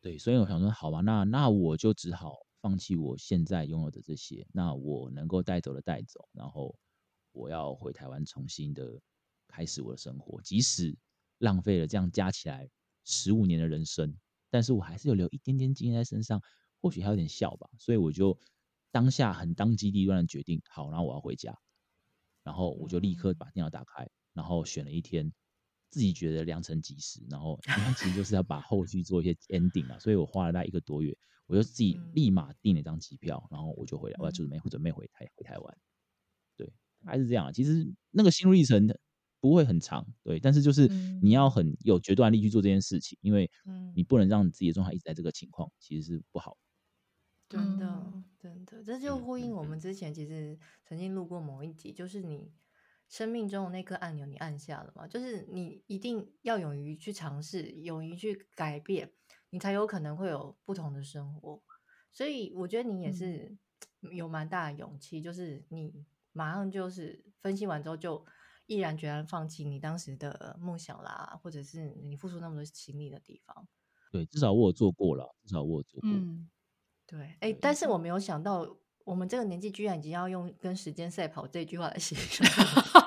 [0.00, 6.76] 对，所以我想说，好吧，那那我就只好放弃我现在拥有的这些，那我能够带走的带走，然后
[7.30, 9.00] 我要回台湾重新的
[9.54, 10.96] 开始我的生活，即使
[11.38, 12.68] 浪费了这样加起来。
[13.06, 14.16] 十五年的人生，
[14.48, 16.40] 但是我还是有留一点点经验在身上，
[16.80, 18.34] 或许还有点笑吧，所以我就
[18.90, 21.54] 当下很当机立断的决定，好，然后我要回家，
[22.42, 25.30] 然后我就立刻把电脑打开，然后选了一天
[25.90, 27.60] 自己觉得良辰吉时，然后
[27.98, 31.14] 其实就是要把后续做一些 ending 啊，所以我花了大概一个多月，
[31.46, 35.78] 我就自己立马订了一张机票，然后我就回来，我要准备准备回台回台湾，
[36.56, 36.72] 对，
[37.04, 38.98] 还是这样，其实那个心路历程的。
[39.44, 40.88] 不会很长，对，但是就是
[41.20, 43.50] 你要很有决断力去做这件事情，因为
[43.94, 46.56] 你不能让你自己的状态一直在这个情况，其实是不好。
[47.46, 52.54] 真的，真的，这就呼应我们之前其实曾经录过某一集，就是你
[53.06, 55.06] 生命中的那颗按钮，你按下了嘛？
[55.06, 59.12] 就是你一定要勇于去尝试，勇于去改变，
[59.50, 61.62] 你才有可能会有不同的生活。
[62.14, 63.58] 所以我觉得你也是
[64.10, 68.24] 有蛮大的勇气，就是你马上就是分析完之后就。
[68.66, 73.66] 毅然决然放弃你当时的梦想啦，或者是你付出那么多心力的地方。
[74.10, 76.10] 对，至少我有做过了，至少我有做过。
[76.10, 76.48] 嗯，
[77.06, 77.20] 对。
[77.20, 78.66] 哎、欸，但是我没有想到，
[79.04, 82.48] 我们这个年纪居然已经要用“跟时间赛跑”这句话来形容，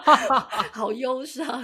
[0.74, 1.64] 好忧伤。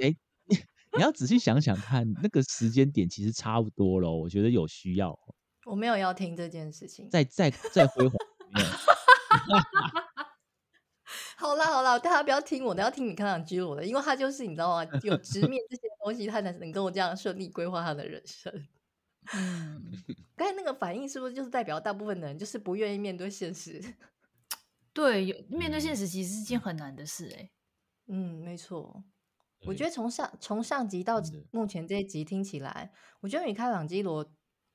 [0.00, 0.14] 哎，
[0.96, 4.10] 你要仔细想想看，那个时间点其实差不多了。
[4.10, 5.18] 我觉得有需要。
[5.66, 7.10] 我没有要听这件事情。
[7.10, 8.16] 再再再辉煌。
[11.40, 14.84] 好啦好啦，大家不要听我的，要听米开朗基罗的，因为他就是你知道吗？
[15.04, 18.52] 有直面这些东西，他才能跟我这样顺利规划他的人生。
[19.34, 19.80] 嗯，
[20.34, 23.80] 刚才那个反应是不是就是代表大部分的人就是不愿意面对现实？
[24.92, 27.50] 对，面对现实其实是件很难的事哎。
[28.08, 29.04] 嗯，没错。
[29.64, 31.22] 我觉得从上从上集到
[31.52, 34.28] 目前这一集听起来，我觉得米开朗基罗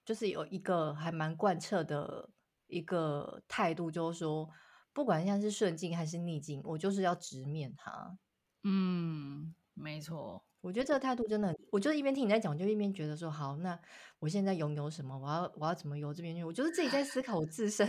[0.05, 2.29] 就是有一个还蛮贯彻的
[2.67, 4.49] 一个态度，就是说，
[4.93, 8.17] 不管现在是顺境还是逆境，我就是要直面它。
[8.63, 10.45] 嗯，没错。
[10.61, 13.77] 我觉得这个态度真的，我就一边听你在讲，我就一边觉得说，好，那
[14.19, 15.17] 我现在拥有什么？
[15.17, 16.43] 我要我要怎么由这边去？
[16.43, 17.85] 我就是自己在思考我自身。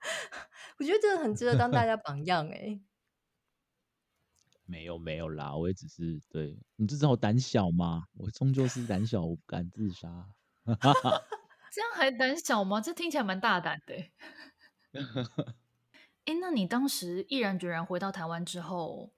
[0.78, 2.80] 我觉得这个很值得当大家榜样哎。
[4.68, 8.04] 没有没有啦，我也只是对你知道我胆小吗？
[8.14, 10.28] 我终究是胆小，我不敢自杀。
[11.72, 12.80] 这样还胆小吗？
[12.80, 13.94] 这听起来蛮大胆的。
[16.26, 19.12] 哎，那你当时毅然决然回到台湾之后，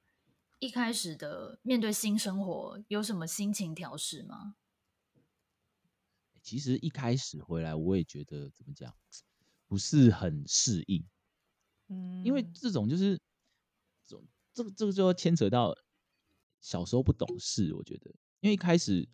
[0.58, 4.56] 一开始的面对新生活，有什么心情调适吗？
[6.42, 8.94] 其实一开始回来，我也觉得怎么讲，
[9.66, 11.02] 不是很适应。
[11.88, 13.18] 嗯，因为这种就是，
[14.06, 15.74] 这种这个这个就要牵扯到
[16.60, 17.74] 小时候不懂事。
[17.74, 19.08] 我觉得，因为一开始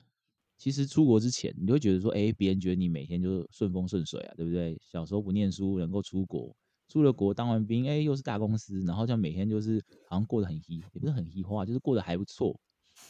[0.59, 4.77] 其实出国之前，你就会觉得说，哎，别人觉得你每天就顺风顺水啊，对不对？
[4.83, 6.57] 小时候不念书，能够出国。
[6.89, 12.59] 出了国当完兵，哎，又是大公司，然后就每天就是好像过得很稀，也不是很稀化，就是过得还不错，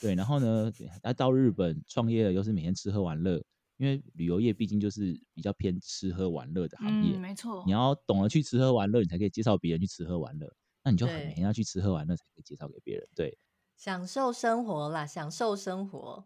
[0.00, 0.14] 对。
[0.14, 0.72] 然后呢，
[1.16, 3.42] 到日本创业了，又是每天吃喝玩乐，
[3.76, 7.62] 因为旅游业毕竟就是比较偏吃喝玩乐的行业，嗯，没错。
[7.66, 10.50] 你要懂得去吃喝玩乐，你才可以介绍别人去吃喝玩乐，
[10.82, 13.36] 那你就很每天要去吃喝玩乐才可以介绍给别人，对。
[13.76, 16.24] 享受生活啦，享受生活。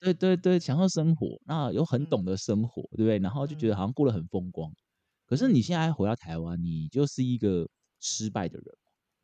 [0.00, 3.18] 对对对，享受生活，那有很懂得生活，嗯，对不对？
[3.18, 4.72] 然后就觉得好像过得很风光。
[5.28, 7.68] 可是你现在回到台湾，你就是一个
[8.00, 8.66] 失败的人。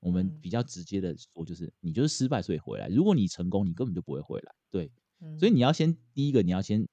[0.01, 2.89] 我们比较直接的说，就是你就是失败，所以回来。
[2.89, 4.55] 如果你成功，你根本就不会回来。
[4.71, 4.93] 对，
[5.39, 6.87] 所以你要先第一个，你要先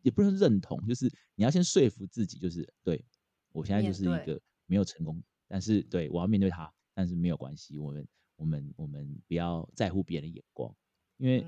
[0.00, 3.04] 也不能认同，就是你要先说服自己，就是对
[3.52, 7.78] 我现在就是一个没有成功，但是对我要面对他，但是没有关系。
[7.78, 10.74] 我们我们我们不要在乎别人的眼光，
[11.18, 11.44] 因为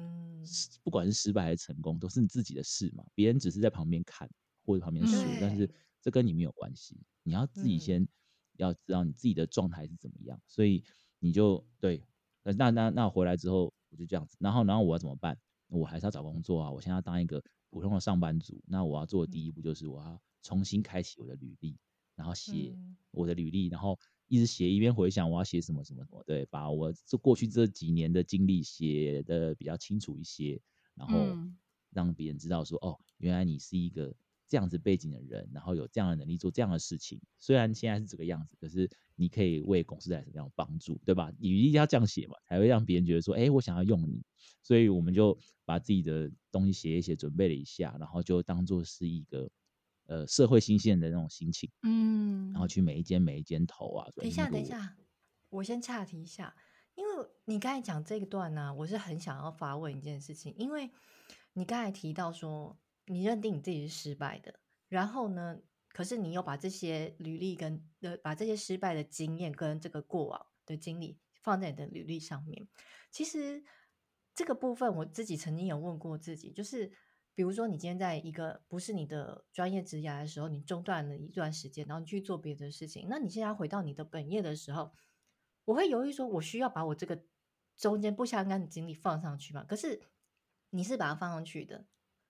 [0.82, 3.02] 不管是失败还是成功，都是你自己的事嘛。
[3.14, 4.28] 别人只是在旁边看
[4.66, 5.66] 或者旁边说，但是。
[6.00, 8.06] 这跟你没有关系，你要自己先
[8.56, 10.82] 要知道你自己的状态是怎么样，嗯、所以
[11.18, 12.02] 你就对，
[12.42, 15.38] 那那那我回来之后我就这样子，然后然后我要怎么办？
[15.68, 21.78] 我还是要找工作啊，我现在要当一个普通的上班族，那我要做的第一步就是我要重新开启我的履历，
[22.16, 22.74] 然后写
[23.10, 30.60] 我的履历，然后一直写一边回想我要写什么什么什么，对，把我这过去这几年的经历写的比较清楚一些，
[30.94, 31.36] 然后
[31.90, 34.14] 让别人知道说哦，原来你是一个。
[34.50, 41.32] 这样子背景的人，然后有这样的能力做这样的事情，虽然现在是这个样子，可是你可以为公司带来什么样的帮助，对吧？
[41.38, 44.24] 你一定要这样写嘛，才会让别人觉得说，哎，我想要用你。
[44.60, 49.48] 所以我们就把自己的东西写一写，准备了一下，然后就当做是一个
[50.06, 54.10] 呃社会新鲜的那种心情，嗯，然后去每一间每一间投啊。
[54.16, 54.96] 等一下，等一下，
[55.48, 56.56] 我先岔题一下，
[56.96, 57.12] 因为
[57.44, 60.90] 你刚才讲这个段呢、啊，我是很想要发问一件事情，因为
[61.52, 62.76] 你刚才提到说。
[63.10, 65.60] 你认定你自己是失败的，然后呢？
[65.92, 72.68] 可是你又把这些履历跟呃，把这些失败的经验跟这个过往的经历放在你的履历上面。
[73.10, 73.64] 其实
[74.32, 76.92] 这个部分我自己曾经有问过自己，就是
[77.34, 84.92] 比如说你今天在一个不是你的专业职涯的时候，你中断了一段时间，然后你去做别的事情，那你现在回到你的本业的时候，
[85.64, 87.20] 我会犹豫说，我需要把我这个
[87.76, 89.64] 中间不相干的经历放上去吗？
[89.64, 90.00] 可是
[90.70, 91.84] 你是把它放上去的，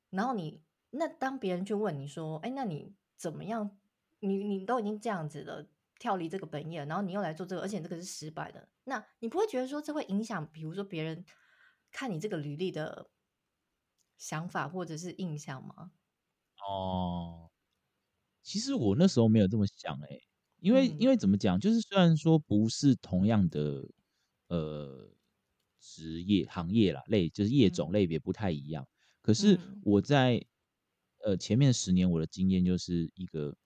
[0.08, 0.62] 然后你。
[0.90, 3.78] 那当别人去问你说：“哎，那你怎么样？
[4.18, 5.66] 你你都已经这样子了，
[5.98, 11.24] 跳离这个本业，然后你又来做这个，而且这个是失败的，那你不会觉得说这会影响，比如说别人
[11.90, 13.08] 看你这个履历的
[14.18, 15.92] 想法或者是印象吗？”
[16.68, 17.50] 哦，
[18.42, 20.20] 其实我那时候没有这么想，哎，
[20.58, 23.88] 因为、嗯、因为怎么讲，就是虽然说不是同样的
[24.48, 25.10] 呃
[25.78, 28.88] 职业行业啦，类就是业种类别不太一样，嗯、
[29.22, 30.44] 可是我在。
[31.24, 33.56] 呃，前面十年我的经验就是一个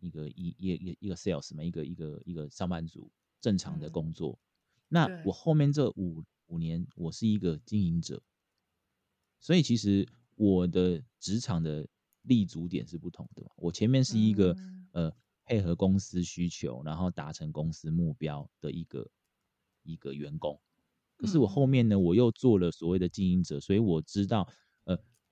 [0.00, 4.32] 一个一一一一个 sales 嘛，一个一个一个上班族正常的工作。
[4.32, 4.40] 嗯、
[4.88, 8.22] 那我后面这五五年，我是一个经营者，
[9.40, 11.86] 所以其实我的职场的
[12.22, 13.44] 立足点是不同的。
[13.56, 19.08] 我前面是一个、嗯、呃配合公司需求，然后达成公司目标的一个
[19.82, 20.60] 一个员工。
[21.16, 24.52] 可是我后面呢，我又做了所谓的经营者，所以我知道呃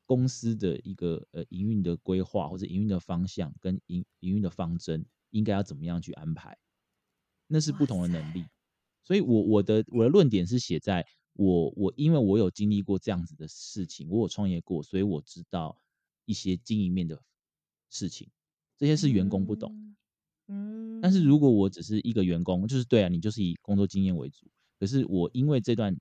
[0.07, 6.57] 公司的一个呃营运的规划或者营运的方向跟营营运的方针应该要怎么样去安排，
[7.47, 8.45] 那是不同的能力。
[9.03, 15.79] 所以我我的我的论点是写在我我因为我有经历过这样子的事情，我有创业过，所以我知道
[16.25, 17.23] 一些经营面的
[17.91, 18.31] 事情，
[18.79, 19.97] 这些是员工不懂。
[20.47, 24.47] 嗯，但是如果我只是一个员工，就是对啊，你就是以工作经验为主。
[24.79, 25.97] 可是我因为这段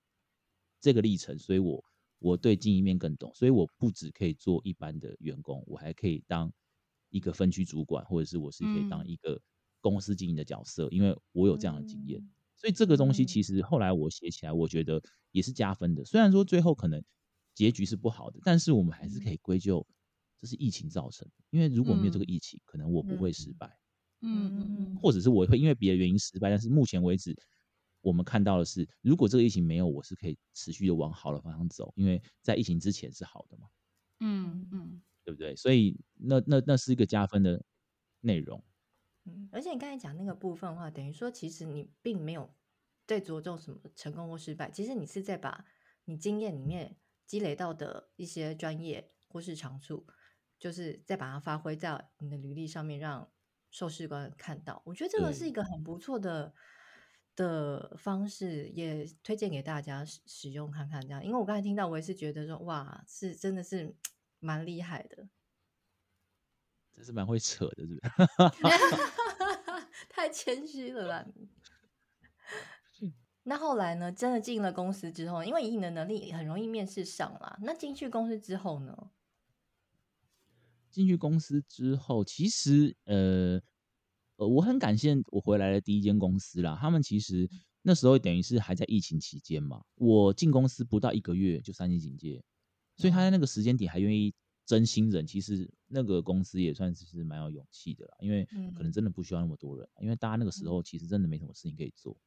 [0.82, 1.84] 这个历程，所以我
[2.24, 6.50] 我对经营面更懂，所以我不只可以做一般的员工，我还可以当
[7.10, 9.42] 一个分区主管，或者是我是可以当一个
[9.82, 12.26] 公司经营的角色，因为我有这样的经验。
[12.56, 16.06] 所以这个东西其实后来我写起来，我觉得也是加分的。
[16.06, 17.04] 虽然说最后可能
[17.54, 19.86] 结局是不好的，但是我们还是可以归咎
[20.40, 21.44] 这是疫情造成的。
[21.50, 23.68] 因为如果没有这个疫情，可能我不会失败。
[24.22, 27.36] 嗯嗯嗯，或者是我会因为别的原因失败，但是目前为止。
[28.04, 33.68] 我们看到的是，如果这个疫情没有，我是可以持续的往好的方向走，因为在疫情之前是好的嘛。
[34.20, 35.56] 嗯嗯，对不对？
[35.56, 37.64] 所以那那那是一个加分的
[38.20, 38.62] 内容。
[39.24, 42.54] 嗯，而且你刚才讲那个部分的话，等于说其实你并没有
[43.08, 45.66] 在着重什么成功或失败，其实你是在把
[46.04, 50.06] 你经验里面积累到的一些专业或是长处，
[50.60, 53.32] 就是再把它发挥在你的履历上面，让
[53.72, 54.82] 受试官看到。
[54.86, 56.54] 我觉得这个是一个很不错的。
[57.36, 63.96] 的方式也推荐给大家使使用看看，这样，因为我刚才听到，我也是觉得说，哇，是真的是
[64.40, 65.28] 蛮厉害的，
[66.96, 68.02] 真是蛮会扯的，是不是？
[70.10, 71.26] 太谦虚了吧？
[73.44, 74.12] 那后来呢？
[74.12, 77.58] 真的进了公司之后，因为以你的能力很容易面试上啦。
[77.62, 79.10] 那进去公司之后呢？
[80.92, 83.60] 进去公司之后，其实呃。
[84.44, 86.78] 呃，我很感谢我回来的第一间公司啦。
[86.80, 87.50] 他们其实
[87.82, 89.82] 那时候等于是还在疫情期间嘛。
[89.96, 92.44] 我进公司不到一个月就三级警戒，
[92.98, 94.34] 所以他在那个时间点还愿意
[94.66, 95.26] 真新人。
[95.26, 102.18] 其实那个公司也算是蛮有勇气的啦，因为可能真的不需要那么多人，因为大家那个时候其实真的没什么事情可以做。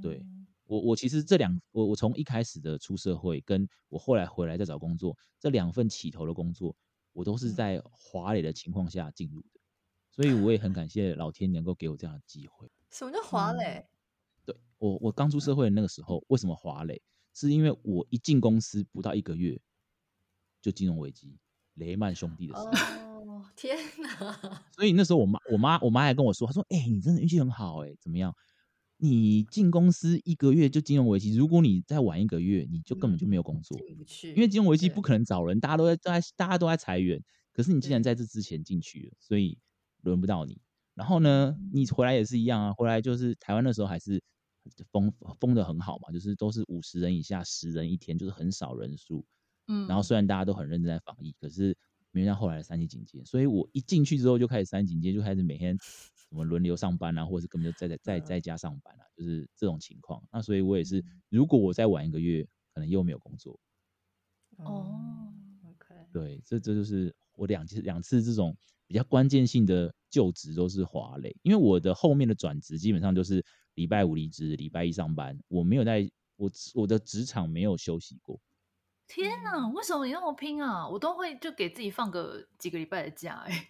[0.00, 0.24] 对
[0.66, 6.76] 我，我其实这两我我从一开始的出社会，跟我后来回来再找工作，这两份起头的工作，
[7.12, 9.48] 我都是在华磊的情况下进入的。
[10.12, 12.70] 所以我也很感谢老天能够给我这样的机会。
[12.90, 13.78] 什么叫滑垒？
[13.78, 13.88] 嗯、
[14.44, 17.00] 对我，我刚出社会的那个时候，为什么滑垒？
[17.32, 19.58] 是因为我一进公司不到一个月，
[20.60, 21.38] 就金融危机，
[21.76, 22.70] 雷曼兄弟的时候。
[22.70, 24.62] 哦，天哪！
[24.76, 28.34] 所以那时候我妈，我妈，我妈还跟我说，她说：“哎、欸，你真的运气很好、欸，哎，怎么样？
[28.98, 33.78] 你进公司一个月就金融危机，如果你再晚一个月，你就根本就没有工作。
[34.36, 37.24] 因为金融危机不可能找人，大家都在在，大家都在裁员。
[37.54, 39.56] 可是你既然在这之前进去了，所以。”
[40.02, 40.60] 轮不到你，
[40.94, 42.72] 然后呢，你回来也是一样啊。
[42.72, 44.22] 回来就是台湾那时候还是
[44.90, 49.24] 封封的很好嘛，就是都是五十人以下，十人一天，就是很少人数。
[49.68, 51.76] 嗯，然后虽然大家都很认真在防疫，可是
[52.10, 53.24] 没像后来的三级警戒。
[53.24, 60.22] 所以我一进去之后就开始三级警戒，就开始每天什么轮流上班啊，或者是根本就在在在在家上班啊，就是这种情况。
[60.32, 63.58] 那所以我也是，如果我再晚一个月，可能又没有工作。
[64.58, 65.32] 哦
[65.64, 68.56] ，OK，对，这这就是我两次两次这种。
[68.92, 78.38] 比较关键性的就职都是华磊，因为我的后面的转职基本上就是礼拜五离职，礼拜一上班，我没有在我我的职场没有休息过。
[79.08, 80.86] 天哪，为什么你那么拼啊？
[80.86, 83.66] 我都会就给自己放个几个礼拜的假哎。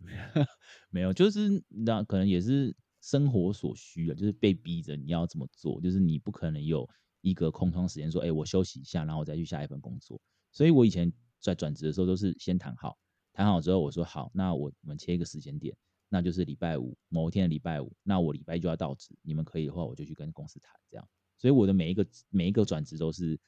[0.88, 6.88] 没有，就是那可能也是生活所需啊，就是被逼着你要这么做，就是你不可能有
[7.20, 10.18] 一个空窗时间说，哎，我休息一下，然后我再去下一份工作。
[10.50, 12.96] 所以我以前在转职的时候都是先谈好。
[13.36, 15.76] 谈好之后，我说好，那我我们切一个时间点，
[16.08, 21.06] 那就是礼拜五某一天的礼拜五，那我礼拜一就要到职，你们可以的话，我就去跟公司谈这样。
[21.36, 23.38] 所以我的每一个每一个转职都是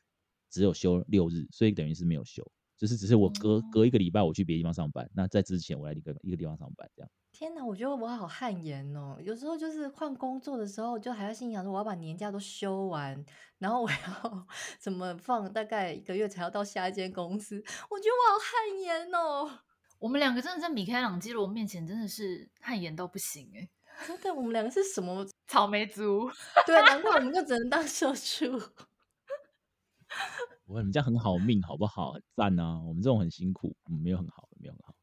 [0.50, 2.46] 只有休六日，所以等于是没有休，
[2.76, 7.10] 就是只是我隔隔一个礼拜我去别的地方上班，那在之前我来一个一个地方上班这样。
[7.32, 13.24] 天哪，我觉得我好汗颜哦，有时候就是换工作的时候，就还要心想说我要把年假都休完，
[13.58, 14.46] 然后我要
[14.78, 19.60] 怎么放大概一个月才要到下一间公司，我觉得我好汗颜哦。
[19.98, 23.68] 我们两个真的在米开朗基罗面前真的是汗颜到不行哎！
[24.06, 26.30] 真的，我们两个是什么草莓族？
[26.64, 28.46] 对，难怪我们就只能当社畜。
[30.66, 32.12] 我们这样很好命，好不好？
[32.12, 32.80] 很赞啊！
[32.86, 34.94] 我们这种很辛苦，我们没有很好，没有很好。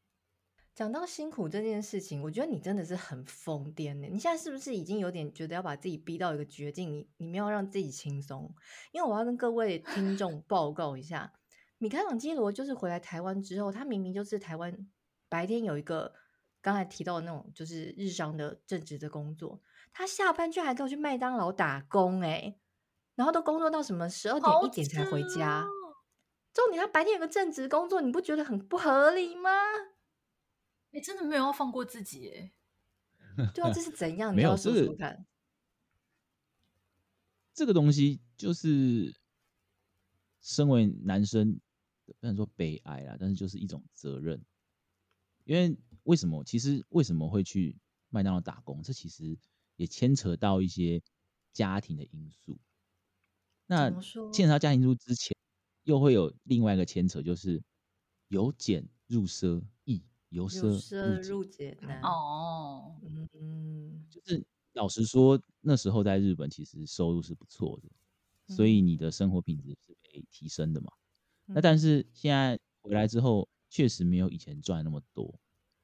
[0.74, 4.08] 讲到辛苦这件事情，我觉得你真的是很疯癫呢。
[4.10, 6.90] 你现在是不是已经有点觉得要把自己逼到一个绝境？
[6.90, 8.54] 你你没有让自己轻松？
[8.92, 11.34] 因为我要跟各位听众报告一下。
[11.78, 14.88] 米开朗基罗就是回来台湾之后，他明明就是台湾
[15.28, 16.14] 白天有一个
[16.60, 19.60] 刚才提到的那种就是日商的正职的工作，
[19.92, 22.58] 他下班却还给我去麦当劳打工，欸，
[23.14, 25.66] 然后都工作到什么十二点一点才回家。
[26.52, 29.50] 重点他白天有个正职工作，你不觉得很不合理吗？
[30.90, 32.52] 你、欸、真的没有要放过自己哎。
[33.52, 34.32] 对啊，这是怎样？
[34.36, 35.26] 你要说说看。
[37.52, 39.14] 这个东西就是
[40.40, 41.60] 身为男生，
[42.14, 44.44] 不能说悲哀啦，但是就是一种责任。
[45.44, 46.42] 因为为什么？
[46.44, 47.76] 其实为什么会去
[48.08, 48.82] 麦当劳打工？
[48.82, 49.38] 这其实
[49.76, 51.02] 也牵扯到一些
[51.52, 52.58] 家庭的因素。
[53.66, 53.90] 那
[54.32, 55.36] 牵扯到家庭因素之前，
[55.84, 57.62] 又会有另外一个牵扯，就是
[58.28, 60.02] 由俭入奢易。
[60.30, 63.00] 由奢入俭难哦，
[63.32, 67.88] 嗯，就是老实说，那时候在日本其实收入是不错的，
[68.52, 70.92] 所以你的生活品质是可以提升的嘛。
[71.46, 75.38] 嗯、那但是现在回来之后，确实没有以前赚那么多，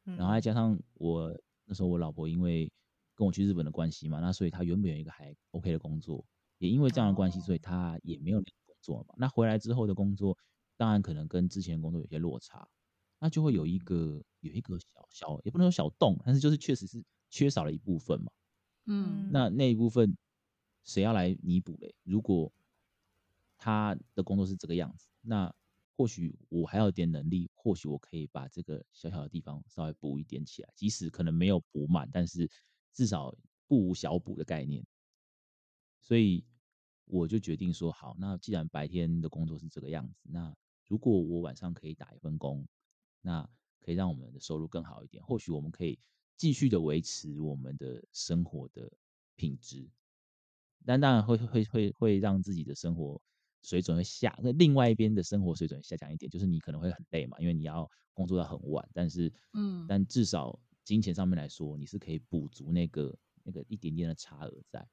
[0.05, 2.71] 然后再加上我那时候我老婆因为
[3.15, 6.25] 跟我去日本的关系嘛，那所以她原本有一个还 OK 的工作，
[6.59, 9.15] 也因为这样的关系，所以她也没有那个工作嘛。
[9.19, 10.37] 那回来之后的工作，
[10.77, 12.69] 当然可能跟之前的工作有些落差。
[13.19, 17.01] 那就会有一个有一个小小也不能说小洞，但是就是确实是
[17.31, 18.33] 缺少了一部分嘛。
[18.87, 20.17] 嗯，那那一部分
[20.83, 21.95] 谁要来弥补嘞？
[22.03, 22.53] 如果
[23.57, 25.55] 他的工作是这个样子，那
[25.97, 32.51] 或许我还有点能力，或许我可以把这个小小的地方稍微补一点起来，即使可能没有补满，但是
[32.93, 33.35] 至少
[33.67, 34.85] 不无小补的概念。
[36.01, 36.45] 所以
[37.07, 40.55] 我就决定说，好，那既然白天的工作是这个样子，那
[40.87, 42.67] 如果我晚上可以打一份工。
[43.25, 43.49] 那
[43.79, 45.97] 可以让我们的收入更好一点，或许我们可以
[46.37, 48.91] 继续的维持我们的生活的
[49.37, 49.89] 品质，
[50.85, 53.23] 但当然会会会会让自己的生活
[53.63, 64.87] 水准会下，那另外一边的生活水准下降一点，就是你可能会很累嘛，因为你要工作到很晚，但是嗯，但至少金钱上面来说，你是可以补足那个那个一点点的差额在。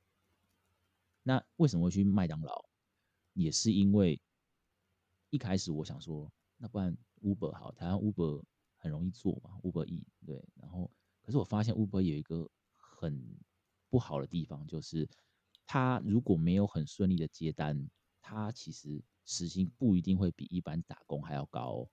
[1.24, 2.65] 那为什么会去麦当劳？
[3.34, 4.20] 也是因为
[5.30, 6.97] 一开始我想说，那不然。
[7.22, 8.41] Uber 好，台湾 Uber
[8.78, 10.89] 很容易做嘛，Uber E 对，然后
[11.22, 13.38] 可是我发现 Uber 有一个很
[13.89, 15.05] 不好的地方，就是
[15.65, 17.89] 他如果没有很顺利的接单，
[18.22, 21.89] 他其实时薪不一定会比一般打工还要高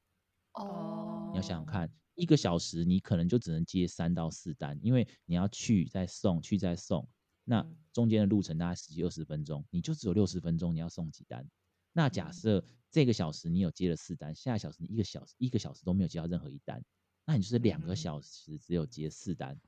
[0.53, 0.62] 哦。
[0.62, 7.07] 哦，你要想想看，一个小时你可能就只能接三到四单，因为你要去再送，去再送，
[7.45, 11.47] 那中间的路程大概十几二十分钟，你就只有六十分钟，你要送几单？
[11.93, 16.83] 那假设这个小时你有接了四单，下个小时你一个小时一个小时都没有接到任何一单，
[17.24, 19.59] 那你就是两个小时只有接四单，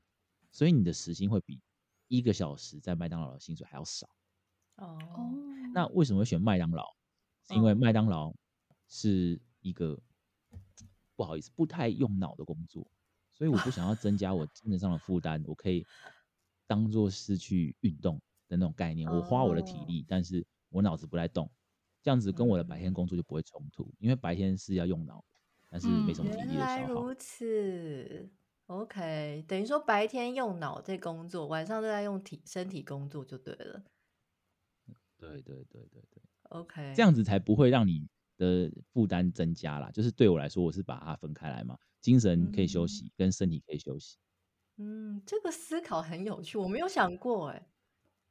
[0.51, 1.61] 所以你的时薪会比
[2.07, 4.09] 一个小时在麦当劳的薪水还要少。
[4.77, 4.97] 哦，
[5.73, 6.85] 那为什么会选麦当劳？
[7.47, 8.33] 是因为麦当劳
[8.87, 9.99] 是一个
[11.15, 12.85] 不好意思不太用脑的工作，
[13.33, 15.85] 所以我不想要增加我精神上的负担，我可以
[16.67, 21.49] 当做是去运动的那种概念，我花我的体力，但是我脑子不太动。
[22.01, 25.23] 这样子跟我的白天工作就不会冲突，因为白天是要用脑，
[25.69, 26.93] 但是没什么体力的消耗。
[26.93, 28.29] 如此
[28.67, 33.83] ，OK，等于说白天用脑在工作，晚上都在用体身体工作就对了。
[35.19, 38.07] 对对对对对，OK，这样子才不会让你
[38.37, 39.91] 的负担增加啦。
[39.91, 44.17] 就是对我来说，我是把它分开来嘛，精神可以休息，嗯、跟身体可以休息。
[44.77, 47.67] 嗯，这个思考很有趣，我没有想过哎。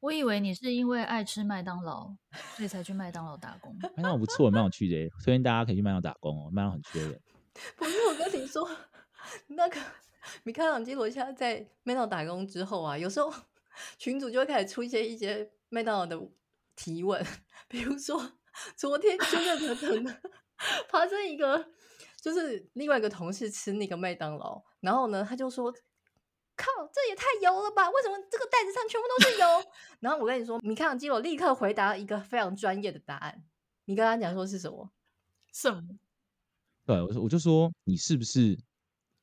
[0.00, 2.14] 我以为你是因为爱吃麦当劳，
[2.56, 3.76] 所以才去麦当劳打工。
[3.96, 6.48] 麦当劳不错，蛮有趣的，推荐大家可以去麦当劳打工哦。
[6.52, 7.20] 麦当劳很缺人。
[7.76, 8.64] 不是，我跟你说，
[9.48, 9.80] 那个
[10.44, 13.28] 米开朗基罗现在在麦当劳打工之后啊，有时候
[13.98, 16.16] 群主就会开始出现一些麦当劳的
[16.78, 17.20] 提问，
[17.68, 18.38] 比如说
[18.76, 20.20] 昨天真的 真的
[20.88, 21.68] 发生一个，
[22.20, 25.74] 就是另外一个同事吃那个麦当劳，然后呢，他就说。
[26.60, 27.88] 靠，这也太油了吧！
[27.88, 29.46] 为什么这个袋子上全部都是油？
[30.00, 33.44] 然后我跟你说，米开朗基罗立刻回答一个非常专业的答案。
[33.84, 34.90] 你跟他讲说是什么？
[35.52, 35.80] 什么？
[36.84, 38.58] 对，我说我就说你是不是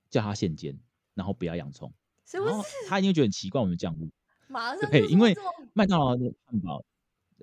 [0.10, 0.80] 叫他现煎，
[1.14, 1.93] 然后不要洋葱？
[2.26, 2.53] 是不是？
[2.88, 4.10] 他一定会觉得很奇怪，我们这样录。
[4.47, 5.36] 马上对，因为
[5.74, 6.86] 麦当劳的汉堡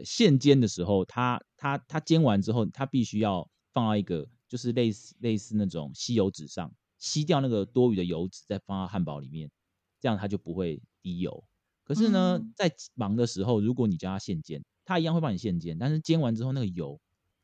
[0.05, 9.51] 现煎的时候，它它它煎完之后，它必须要放到一个就是类似类似那种吸油纸上，吸掉那个多余的油脂，再放到汉堡里面。
[10.01, 11.45] 这样它就不会滴油。
[11.85, 16.99] 可是呢，嗯、在忙的时候，如果你叫他现煎，他一样会帮你现煎，但是煎完之后那个油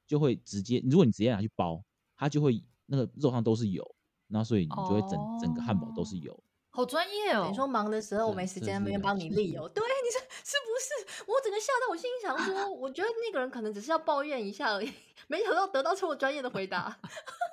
[0.06, 1.84] 就会直接，如果你直接拿去包，
[2.16, 3.84] 它就会那个肉上都是油，
[4.28, 6.42] 然后所以你就会整、哦、整个汉堡都是油。
[6.78, 7.48] 好专业哦！
[7.50, 11.24] 你说忙的时候我没时间，没人帮你沥油，对，你说是不是？
[11.26, 14.92] 我整个吓到，我心里想说，我觉得那个人可能只是要抱怨一下而已，
[15.26, 16.96] 没想到得到这么专业的回答。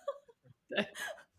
[0.69, 0.87] 对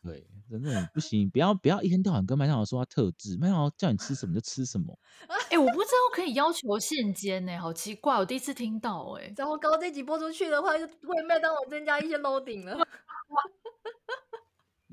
[0.02, 0.26] 对。
[0.48, 4.96] 真的不行，不要不要一天到晚跟麦当劳说他特制，麦当劳叫你吃什么就吃什么。
[5.26, 9.32] 哎、欸，我不知道可以要求现煎呢，好奇怪，我第一次听到哎。
[9.36, 12.78] 糟糕，这集播出去的话，就为麦当劳增加一些 loading 了。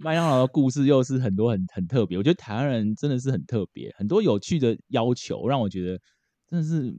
[0.03, 5.97] 麦当劳的故事又是很多很很特别，我觉得台湾人真的是很特别，很多有趣的要求，让我觉得
[6.45, 6.93] 真的是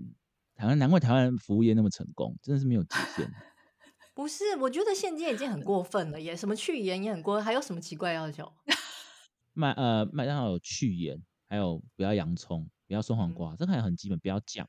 [0.54, 3.30] 台湾，难怪台湾服务业那么成功，真的是没有极限。
[4.14, 8.50] 不是，我觉得现今已经很过分了，耶什么去盐也很过分，还有什么奇怪要求？
[9.52, 14.66] 麦呃麦当劳有去盐，还有不要洋葱，不要酸黄瓜，嗯、这个还很基本，不要酱。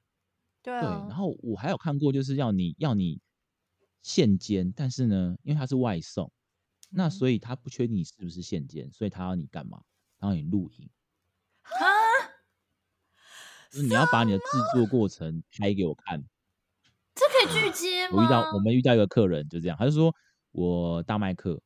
[0.62, 0.82] 对啊。
[0.82, 3.22] 对，然后我还有看过，就是要你要你
[4.02, 6.30] 现煎，但是呢，因为它是外送。
[6.90, 9.84] 那所以他不确定你是不是现煎，所以他要你干嘛？
[10.18, 10.90] 他要你录影
[11.64, 11.80] 啊？
[13.70, 16.24] 就是你要把你的制作过程拍给我看。
[17.14, 18.18] 这可以拒接吗？
[18.18, 20.16] 我遇到我们遇到一个客人就这样，他就说
[20.52, 21.62] 我大麦克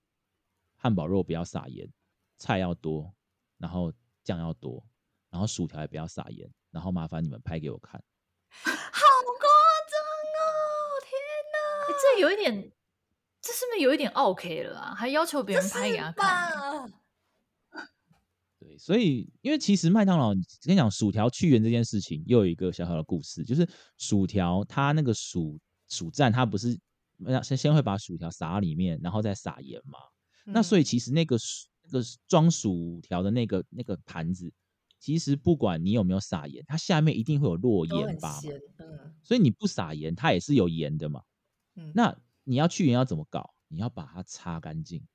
[0.75, 1.91] 汉堡肉不要撒盐，
[2.37, 3.13] 菜要多，
[3.57, 3.93] 然后
[4.23, 4.83] 酱要多，
[5.29, 8.03] 然后薯条也不要撒盐，然后麻烦你们拍给我看。
[8.49, 9.49] 好夸
[9.91, 9.99] 张
[10.35, 10.47] 哦！
[11.03, 11.11] 天
[11.53, 11.59] 哪，
[12.01, 12.71] 这有一点。
[13.41, 14.93] 这是不是有一点 OK 了啊？
[14.93, 16.91] 还要求别人拍给他看？
[18.59, 23.65] 对，所以因为其实麦当劳，跟你讲薯条去盐这件事情，又有一个小小的故事，就是
[23.97, 26.77] 薯条它那个薯薯站，它不是
[27.41, 29.97] 先先会把薯条撒里面，然后再撒盐嘛？
[30.45, 31.37] 嗯、那所以其实那个
[31.83, 34.51] 那个装薯条的那个那个盘子，
[34.99, 38.37] 其实不管你有没有撒盐，它下面一定会有落盐巴，
[38.79, 41.23] 嗯，所以你不撒盐，它也是有盐的嘛，
[41.77, 42.13] 嗯，那。
[42.49, 43.53] 你要去盐要怎么搞？
[43.67, 45.05] 你要把它擦干净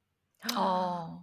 [0.55, 1.21] 哦。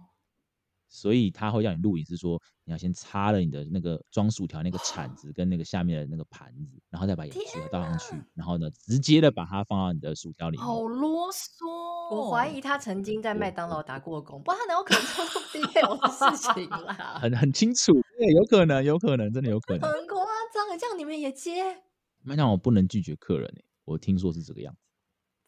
[0.90, 10.66] 所以他会让你录影，是说你要先擦了你的那个装薯条那个铲子跟那个下面的那个盘子，然后再把盐薯条倒上去，然后呢，直接的把它放到你的薯条里面。
[10.66, 12.14] 好啰嗦！
[12.14, 17.18] 我怀疑他曾经在麦当劳打过工，不然他哪有可能做这么低调的事情啦？
[17.22, 19.90] 很很清楚，对，有可能，有可能，真的有可能。
[19.90, 21.82] 很夸张，这样你们也接？
[22.20, 23.50] 麦当劳不能拒绝客人，
[23.86, 24.91] 我听说是这个样子。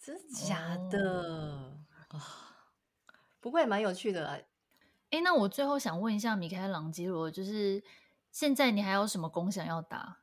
[0.05, 1.23] 真的假的
[2.09, 2.19] 啊？
[2.19, 2.21] 哦、
[3.41, 4.45] 不过也蛮有趣的哎、
[5.11, 5.21] 欸。
[5.23, 7.83] 那我最后想问一下米开朗基罗，就是
[8.31, 10.19] 现在你还有什么工想要打？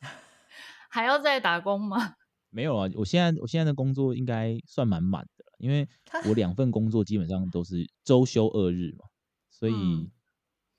[0.90, 2.16] 还要再打工吗？
[2.48, 5.88] 没有啊，我现在我现在的工作应该算蛮满的，因为
[6.26, 9.06] 我两份工作基本上都是周休二日嘛，
[9.48, 10.10] 所以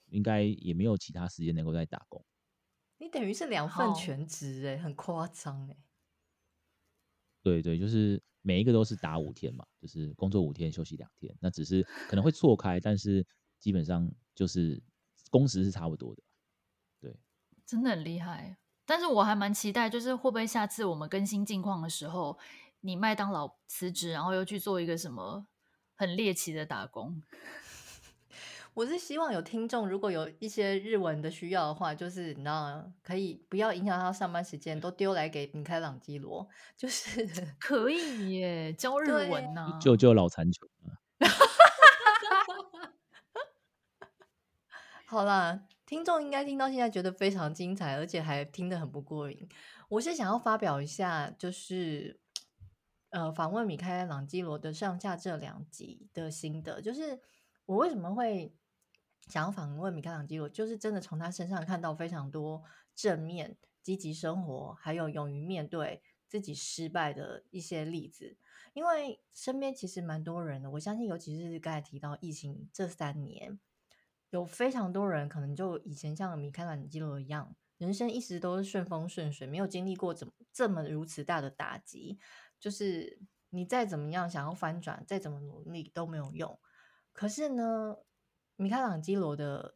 [0.09, 2.21] 应该也没有其他时间能够再打工。
[2.97, 5.77] 你等于是两份全职哎，很夸张哎。
[7.43, 11.35] 对对，就是每一个都是打五天嘛，就是工作五天，休息两天。
[11.39, 13.25] 那只是可能会错开，但是
[13.59, 14.81] 基本上就是
[15.29, 16.21] 工时是差不多的。
[16.99, 17.15] 对，
[17.65, 18.57] 真的很厉害。
[18.85, 22.37] 但是我还蛮期待，就是会不会下次我们更新近况的时候，
[22.81, 25.47] 你麦当劳辞职，然后又去做一个什么
[25.95, 27.21] 很猎奇的打工。
[28.73, 36.47] 我是希望有听众，如果有一些日文的需要的话，就是你知道，可以不要影响他上班时间，都丢来给米开朗基罗，
[36.77, 37.27] 就是
[37.59, 40.65] 可以耶，教日文呐、啊，救救脑残球。
[45.05, 49.49] 好啦，听众应该听到现在觉得非常精彩，而且还听得很不过瘾。
[49.89, 52.21] 我是想要发表一下，就是
[53.09, 57.19] 呃，访问米开朗基罗的上下这两集的心得，就是
[57.65, 58.55] 我为什么会。
[59.31, 62.61] 想要访问米开朗基罗，就是真的从他身上看到非常多
[62.93, 68.35] 正面、积极生活，还有勇于面对自己失败的一些例子。
[68.73, 73.57] 因为身边其实蛮多人的，我相信，尤其是刚才提到疫情这三年，
[74.29, 82.19] 有非常多人可能就以前像米开朗基罗一样，人生一直都是顺风顺水，没有经历过怎么这么如此大的打击。
[82.59, 83.19] 就是
[83.49, 86.59] 你再怎么样想要翻转，再怎么努力都没有用。
[87.11, 87.97] 可是呢，
[88.55, 89.75] 米开朗基罗的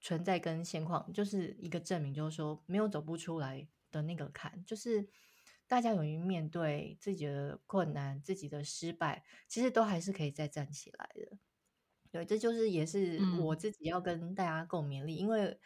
[0.00, 5.08] 存在跟现况就是一个证明，就是说没有走不出来的那个坎，就是
[5.66, 11.38] 大家勇于面对自己的困难、自己的失败，其实都还是可以再站起来的。
[12.10, 15.58] 对，这就是也是我自己要跟大家共勉励，嗯、因为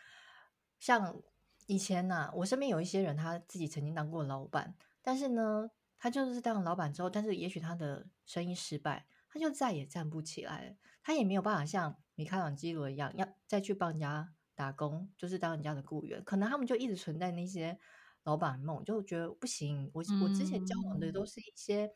[0.78, 1.20] 像
[1.66, 5.68] 以前呐、啊，我身边有一些人，他自己曾经当过老板，但是呢，
[5.98, 11.98] 他就是当了老板之后，但是也许他的生意失败，他就再也站不起来了，他也没有办法像。
[12.18, 17.78] 米开朗基罗一样，要再去帮人家打工，就是当人家的雇员，可能他们就一直存在那些
[18.24, 19.88] 老板梦，就觉得不行。
[19.94, 21.88] 我我之前交往的都是一些，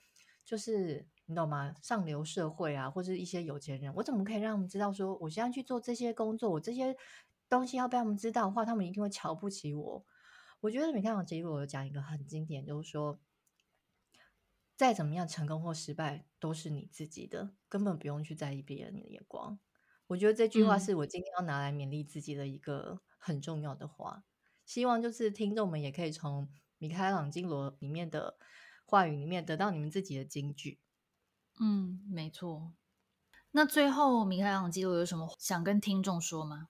[0.44, 1.74] 就是你懂吗？
[1.82, 6.96] 上流社会啊，或者一些有钱人，我怎么可以让他们知道说，我现在去做这些工作，我这些
[7.48, 10.06] 东西要被他们知道的话，他们一定会瞧不起我。
[10.60, 13.18] 我觉得米开朗基罗有讲一个很经典，就是说，
[14.76, 19.58] 再怎么样成功或失败，都是你自己的，根本不用去在意别人的眼光。
[20.12, 24.24] 我觉得这句话是我今天要拿来勉励自己的一个很重要的话。
[24.66, 28.36] 希望就是听众们也可以从米开朗基罗里面的
[28.84, 30.78] 话语里面得到你们自己的金句。
[31.58, 32.74] 嗯，没错。
[33.52, 36.68] 那最后，米开朗基罗有什么想跟听众说吗？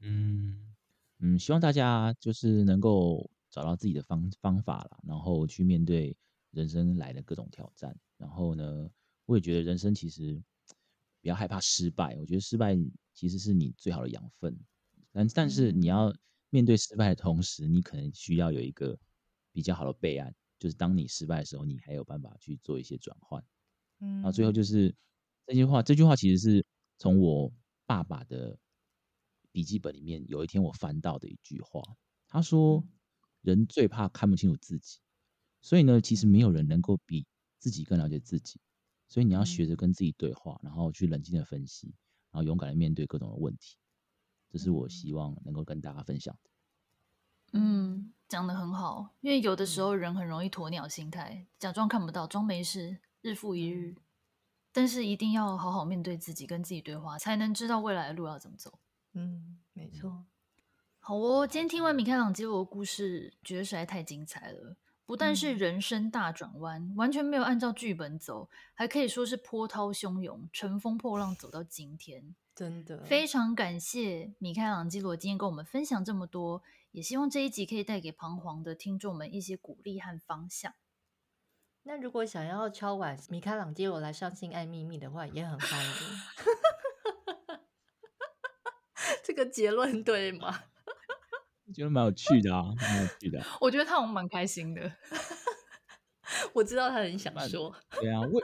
[0.00, 0.74] 嗯
[1.18, 6.16] 嗯，希望大家就是能够找到自己的方方法了，然后去面对
[6.52, 7.98] 人生来的各种挑战。
[8.16, 8.88] 然后呢，
[9.26, 10.40] 我也觉得人生其实
[11.28, 12.74] 不要害怕失败，我觉得失败
[13.12, 14.58] 其实是你最好的养分。
[15.12, 16.10] 但但是你要
[16.48, 18.98] 面对失败的同时，你可能需要有一个
[19.52, 23.44] 比较好的备案，就是当你失败的时候，你还有办法去做一些转换。
[24.00, 24.94] 嗯，然后最后就是
[25.46, 26.64] 这句话，这句话其实是
[26.96, 27.52] 从我
[27.84, 28.58] 爸爸的
[29.52, 31.82] 笔记本里面有一天我翻到的一句话。
[32.26, 32.82] 他说
[33.42, 34.98] ：“人最怕看不清楚自己，
[35.60, 37.26] 所以呢，其实没有人能够比
[37.58, 38.58] 自己更了解自己。
[39.08, 41.94] 所以你要学着跟自己对话，然后去冷静的分析，
[42.30, 43.76] 然后勇敢的面对各种的问题。”
[44.50, 46.50] 这是我希望能够跟大家分享的。
[47.52, 53.96] 嗯，讲的很好，因为有的时候人很容易鸵鸟心态，假装看不到，装没事，日复一日。
[54.70, 58.78] 但是一定要好好面对自己，跟自己对话，才能知道未来的路要怎么走。
[59.14, 60.26] 嗯，没错。
[60.98, 64.76] 好哦，今天听完米开朗基罗的故事，觉得实在太精彩了。
[65.08, 72.36] 不但是人生大转弯，完全没有按照剧本走，还可以说是波涛汹涌、乘风破浪走到今天。
[72.54, 80.74] 真的非常感谢米开朗基罗今天跟我们分享这么多，也希望这一集可以带给彷徨的听众们一些鼓励和方向。
[81.84, 85.90] 那如果想要敲碗米开朗基罗来上《性爱秘密》的话，也很欢迎。
[89.24, 90.64] 这个结论对吗？
[91.68, 93.40] 我觉得蛮有趣的啊，蛮有趣的。
[93.60, 94.90] 我觉得他好像蛮开心的。
[96.52, 97.72] 我知道他很想说。
[98.00, 98.42] 对啊，我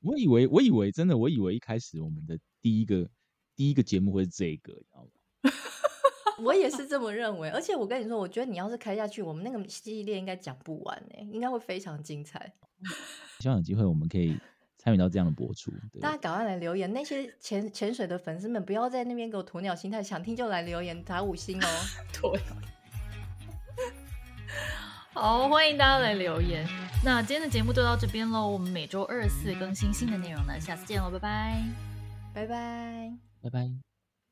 [0.00, 2.38] 我以为我以为真的，我以为一开始我们的。
[2.60, 3.08] 第一个
[3.54, 5.52] 第一个节目会是这个，你知道吗？
[6.42, 7.48] 我也是这么认为。
[7.50, 12.52] 而且我跟你说，我觉得你要是开下去，我们那个系列应该讲不完呢，应该会非常精彩。
[13.38, 14.36] 希望有机会我们可以
[14.88, 15.70] 参与到这样的播出。
[16.00, 21.66] 大家赶快来留言，那些潜潜水的粉丝们不要在那边给我鸵鸟心态，想听就来留言打五星哦。
[22.14, 22.42] 鸵鸟，
[25.12, 26.66] 好，欢迎大家来留言。
[27.04, 31.62] 那今天的节目就到这边喽，我们每周二四更新新的内容呢，下次见喽，拜拜。
[32.32, 33.12] 拜拜，
[33.42, 33.87] 拜拜。